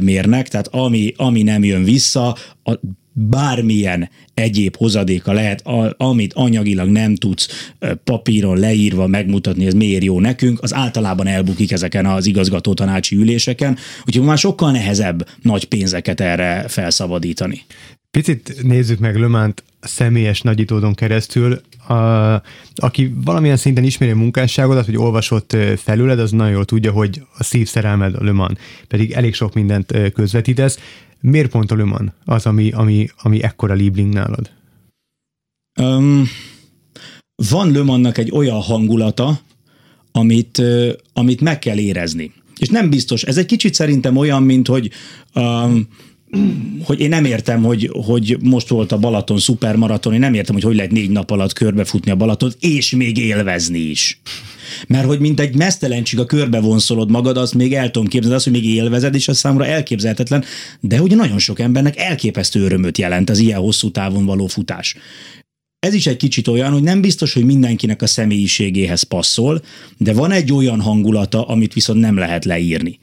mérnek, 0.01 0.49
tehát 0.49 0.69
ami, 0.69 1.13
ami 1.17 1.43
nem 1.43 1.65
jön 1.65 1.85
vissza, 1.85 2.37
a 2.65 2.81
bármilyen 3.19 4.11
egyéb 4.35 4.77
hozadéka 4.77 5.33
lehet, 5.33 5.63
amit 5.97 6.33
anyagilag 6.33 6.89
nem 6.89 7.15
tudsz 7.15 7.73
papíron 8.05 8.59
leírva 8.59 9.07
megmutatni, 9.07 9.67
ez 9.67 9.75
miért 9.75 10.05
jó 10.05 10.21
nekünk, 10.21 10.63
az 10.63 10.75
általában 10.75 11.27
elbukik 11.27 11.73
ezeken 11.73 12.07
az 12.07 12.27
igazgató 12.27 12.75
tanácsi 12.75 13.17
üléseken, 13.17 13.77
úgyhogy 14.07 14.25
már 14.25 14.39
sokkal 14.39 14.71
nehezebb 14.71 15.29
nagy 15.43 15.65
pénzeket 15.65 16.21
erre 16.21 16.65
felszabadítani. 16.69 17.63
Picit 18.11 18.63
nézzük 18.63 18.99
meg 18.99 19.17
Lömánt 19.17 19.63
személyes 19.81 20.41
nagyítódon 20.41 20.95
keresztül. 20.95 21.61
A, 21.89 21.95
aki 22.75 23.15
valamilyen 23.25 23.57
szinten 23.57 23.85
ismeri 23.85 24.13
a 24.13 24.17
munkásságodat, 24.17 24.85
hogy 24.85 24.97
olvasott 24.97 25.57
felüled, 25.77 26.19
az 26.19 26.31
nagyon 26.31 26.53
jól 26.53 26.65
tudja, 26.65 26.93
hogy 26.93 27.23
a 27.39 27.45
szívszerelmed 27.45 28.15
a 28.15 28.23
Löman, 28.23 28.59
pedig 28.89 29.11
elég 29.13 29.35
sok 29.35 29.55
mindent 29.55 29.95
közvetítesz. 30.15 30.79
Miért 31.21 31.51
pont 31.51 31.71
a 31.71 31.77
Le 31.77 32.15
az, 32.25 32.47
ami, 32.47 32.71
ami, 32.71 33.09
ami 33.23 33.43
ekkora 33.43 33.75
Liebling 33.75 34.13
nálad? 34.13 34.51
Um, 35.81 36.29
van 37.51 37.71
Le 37.71 38.19
egy 38.19 38.31
olyan 38.31 38.61
hangulata, 38.61 39.41
amit, 40.13 40.63
amit 41.13 41.41
meg 41.41 41.59
kell 41.59 41.79
érezni. 41.79 42.33
És 42.59 42.69
nem 42.69 42.91
biztos, 42.91 43.23
ez 43.23 43.37
egy 43.37 43.47
kicsit 43.47 43.75
szerintem 43.75 44.17
olyan, 44.17 44.43
mint 44.43 44.67
hogy 44.67 44.91
um, 45.35 45.89
hogy 46.83 47.01
én 47.01 47.09
nem 47.09 47.25
értem, 47.25 47.63
hogy, 47.63 47.91
hogy 47.93 48.37
most 48.41 48.69
volt 48.69 48.93
a 48.93 48.99
Balaton 48.99 49.39
szupermaraton, 49.39 50.13
én 50.13 50.19
nem 50.19 50.35
értem, 50.35 50.55
hogy 50.55 50.65
hogy 50.65 50.77
lehet 50.77 50.91
négy 50.91 51.11
nap 51.11 51.31
alatt 51.31 51.53
körbefutni 51.53 52.11
a 52.11 52.17
Balaton, 52.17 52.53
és 52.61 52.91
még 52.91 53.19
élvezni 53.19 53.79
is. 53.79 54.21
Mert 54.87 55.07
hogy 55.07 55.21
mint 55.21 55.41
egy 55.41 55.57
mesztelencsig 55.57 56.19
a 56.19 56.25
körbe 56.25 56.61
vonszolod 56.61 57.11
magad, 57.11 57.37
azt 57.37 57.55
még 57.55 57.75
el 57.75 57.91
tudom 57.91 58.09
képzelni, 58.09 58.37
azt, 58.37 58.45
hogy 58.45 58.53
még 58.53 58.65
élvezed, 58.65 59.15
és 59.15 59.29
az 59.29 59.39
számomra 59.39 59.67
elképzelhetetlen, 59.67 60.45
de 60.81 61.03
ugye 61.03 61.17
nagyon 61.17 61.39
sok 61.39 61.59
embernek 61.59 61.97
elképesztő 61.97 62.61
örömöt 62.61 62.99
jelent 62.99 63.31
az 63.31 63.39
ilyen 63.39 63.61
hosszú 63.61 63.91
távon 63.91 64.25
való 64.25 64.47
futás. 64.47 64.97
Ez 65.79 65.95
is 65.95 66.07
egy 66.07 66.17
kicsit 66.17 66.49
olyan, 66.49 66.73
hogy 66.73 66.83
nem 66.83 67.01
biztos, 67.01 67.33
hogy 67.33 67.45
mindenkinek 67.45 68.03
a 68.03 68.07
személyiségéhez 68.07 69.03
passzol, 69.03 69.63
de 69.97 70.13
van 70.13 70.31
egy 70.31 70.53
olyan 70.53 70.81
hangulata, 70.81 71.47
amit 71.47 71.73
viszont 71.73 72.01
nem 72.01 72.17
lehet 72.17 72.45
leírni 72.45 72.99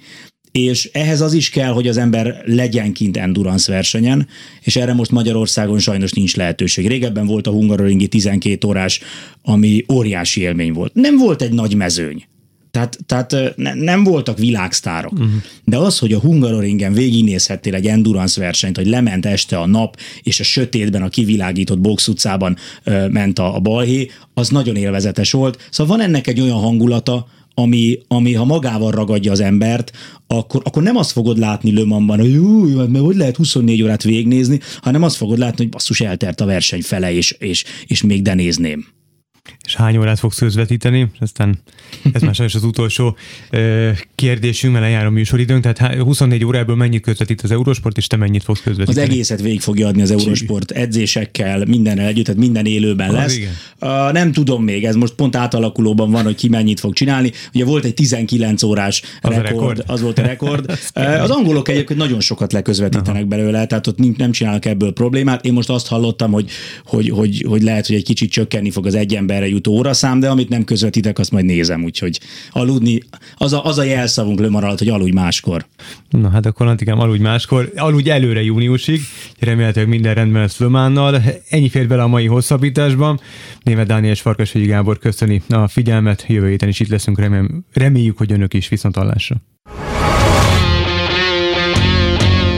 és 0.56 0.90
ehhez 0.94 1.22
az 1.22 1.34
is 1.34 1.50
kell, 1.50 1.72
hogy 1.72 1.88
az 1.88 1.98
ember 1.98 2.42
legyen 2.46 2.94
kint 2.94 3.18
endurance 3.18 3.72
versenyen, 3.72 4.28
és 4.62 4.76
erre 4.76 4.94
most 4.94 5.12
Magyarországon 5.12 5.80
sajnos 5.80 6.12
nincs 6.12 6.36
lehetőség. 6.36 6.88
Régebben 6.88 7.26
volt 7.26 7.48
a 7.48 7.52
Hungaroringi 7.52 8.08
12 8.08 8.68
órás, 8.68 9.02
ami 9.42 9.86
óriási 9.94 10.42
élmény 10.42 10.74
volt. 10.74 10.94
Nem 10.94 11.18
volt 11.18 11.42
egy 11.42 11.52
nagy 11.52 11.76
mezőny. 11.76 12.26
Tehát, 12.72 12.98
tehát 13.06 13.36
ne, 13.56 13.74
nem 13.74 14.04
voltak 14.04 14.38
világsztárok. 14.38 15.12
Uh-huh. 15.12 15.30
De 15.64 15.78
az, 15.78 16.00
hogy 16.00 16.14
a 16.14 16.20
Hungaroringen 16.20 16.94
végignézhettél 16.94 17.76
egy 17.76 17.88
endurance 17.88 18.42
versenyt, 18.42 18.78
hogy 18.78 18.88
lement 18.88 19.26
este 19.26 19.58
a 19.58 19.66
nap, 19.66 19.98
és 20.22 20.40
a 20.40 20.44
sötétben, 20.44 21.02
a 21.02 21.10
kivilágított 21.10 21.80
box 21.80 22.08
utcában 22.08 22.58
ö, 22.84 23.08
ment 23.08 23.40
a, 23.40 23.56
a 23.56 23.60
balhé, 23.60 24.10
az 24.34 24.50
nagyon 24.50 24.76
élvezetes 24.76 25.32
volt. 25.32 25.68
Szóval 25.72 25.98
van 25.98 26.06
ennek 26.06 26.28
egy 26.28 26.42
olyan 26.42 26.60
hangulata, 26.60 27.28
ami, 27.56 27.98
ami 28.08 28.34
ha 28.34 28.46
magával 28.46 28.92
ragadja 28.92 29.32
az 29.32 29.40
embert, 29.40 29.92
akkor, 30.28 30.62
akkor 30.66 30.84
nem 30.84 30.96
azt 30.96 31.12
fogod 31.12 31.38
látni 31.38 31.72
Lömanban, 31.72 32.20
hogy 32.20 32.34
jó, 32.34 32.64
mert 32.64 33.06
hogy 33.06 33.16
lehet 33.16 33.36
24 33.36 33.84
órát 33.84 34.04
végnézni, 34.04 34.60
hanem 34.82 35.04
azt 35.04 35.16
fogod 35.16 35.38
látni, 35.38 35.64
hogy 35.64 35.70
basszus 35.70 36.02
eltert 36.02 36.42
a 36.42 36.46
verseny 36.46 36.82
fele, 36.82 37.14
és, 37.14 37.32
és, 37.32 37.64
és 37.88 38.04
még 38.04 38.22
de 38.22 38.34
nézném 38.34 38.95
és 39.66 39.76
hány 39.76 39.98
órát 39.98 40.20
fogsz 40.20 40.38
közvetíteni, 40.38 41.10
aztán 41.20 41.60
ez 42.14 42.22
már 42.22 42.36
sajnos 42.36 42.56
az 42.56 42.64
utolsó 42.64 43.18
kérdésünk, 44.16 44.74
mert 44.74 44.86
lejár 44.86 45.06
a 45.06 45.10
műsoridőnk, 45.10 45.74
tehát 45.74 45.96
24 45.96 46.46
órából 46.46 46.76
mennyit 46.76 47.02
közvetít 47.02 47.42
az 47.42 47.52
Eurosport, 47.52 47.98
és 47.98 48.08
te 48.08 48.16
mennyit 48.16 48.44
fogsz 48.44 48.62
közvetíteni? 48.62 49.06
Az 49.06 49.12
egészet 49.12 49.42
végig 49.42 49.62
fogja 49.62 49.88
adni 49.88 50.02
az 50.02 50.12
Eurosport 50.12 50.72
edzésekkel, 50.72 51.66
mindennel 51.66 52.08
együtt, 52.08 52.26
tehát 52.26 52.40
minden 52.40 52.66
élőben 52.66 53.12
lesz. 53.12 53.38
Uh, 53.82 54.12
nem 54.12 54.32
tudom 54.32 54.64
még, 54.64 54.84
ez 54.86 54.96
most 54.96 55.14
pont 55.14 55.36
átalakulóban 55.36 56.12
van, 56.12 56.24
hogy 56.24 56.36
ki 56.36 56.50
mennyit 56.50 56.80
fog 56.80 56.94
csinálni. 56.94 57.32
Ugye 57.54 57.66
volt 57.66 57.86
egy 57.86 57.94
19 57.94 58.64
órás 58.64 59.02
az 59.22 59.30
rekord, 59.30 59.48
rekord, 59.48 59.84
az 59.88 60.02
volt 60.02 60.20
a 60.20 60.22
rekord. 60.22 60.80
az 61.26 61.30
angolok 61.30 61.70
egyébként 61.70 62.00
nagyon 62.00 62.20
sokat 62.20 62.54
leközvetítenek 62.54 63.22
Aha. 63.22 63.30
belőle, 63.30 63.66
tehát 63.66 63.88
ott 63.88 64.18
nem 64.18 64.32
csinálnak 64.32 64.66
ebből 64.66 64.94
problémát. 64.94 65.46
Én 65.46 65.54
most 65.54 65.70
azt 65.70 65.88
hallottam, 65.88 66.32
hogy, 66.32 66.50
hogy, 66.86 67.10
hogy, 67.10 67.46
hogy 67.48 67.64
lehet, 67.64 67.88
hogy 67.88 67.96
egy 67.96 68.04
kicsit 68.04 68.32
csökkenni 68.32 68.72
fog 68.72 68.86
az 68.86 68.96
egy 68.96 69.14
emberre 69.36 69.54
jutó 69.54 69.72
óraszám, 69.72 70.20
de 70.20 70.30
amit 70.30 70.50
nem 70.50 70.64
közvetítek, 70.64 71.20
azt 71.20 71.32
majd 71.32 71.46
nézem, 71.46 71.84
úgyhogy 71.84 72.20
aludni, 72.50 73.00
az 73.36 73.54
a, 73.54 73.66
az 73.66 73.78
a 73.78 73.84
jelszavunk 73.84 74.40
lömaralat, 74.40 74.80
hogy 74.80 74.90
aludj 74.90 75.12
máskor. 75.12 75.66
Na 76.10 76.30
hát 76.30 76.46
akkor 76.46 76.68
Antikám, 76.68 77.00
aludj 77.00 77.22
máskor, 77.22 77.72
aludj 77.76 78.10
előre 78.10 78.44
júniusig, 78.44 79.02
remélhetőleg 79.40 79.90
minden 79.90 80.14
rendben 80.14 80.42
lesz 80.42 80.58
Lömánnal. 80.58 81.22
Ennyi 81.50 81.70
fér 81.70 81.88
bele 81.88 82.04
a 82.04 82.08
mai 82.08 82.26
hosszabbításban. 82.26 83.20
Német 83.64 83.88
Dániel 83.88 84.12
és 84.12 84.22
Farkasvegyi 84.22 84.66
Gábor 84.66 85.00
köszöni 85.00 85.42
a 85.50 85.68
figyelmet, 85.68 86.26
jövő 86.28 86.50
héten 86.50 86.70
is 86.70 86.80
itt 86.80 86.90
leszünk, 86.90 87.20
remélem, 87.20 87.66
reméljük, 87.74 88.18
hogy 88.18 88.32
önök 88.32 88.54
is 88.54 88.68
viszont 88.68 88.96
hallásra. 88.96 89.36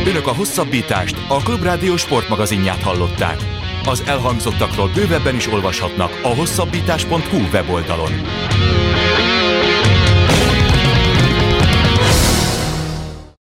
Önök 0.07 0.27
a 0.27 0.33
hosszabbítást, 0.33 1.15
a 1.27 1.37
Klubrádió 1.37 1.97
sportmagazinját 1.97 2.81
hallották. 2.81 3.56
Az 3.87 4.03
elhangzottakról 4.05 4.89
bővebben 4.95 5.35
is 5.35 5.47
olvashatnak 5.47 6.19
a 6.23 6.27
hosszabbítás.hu 6.27 7.37
weboldalon. 7.51 8.11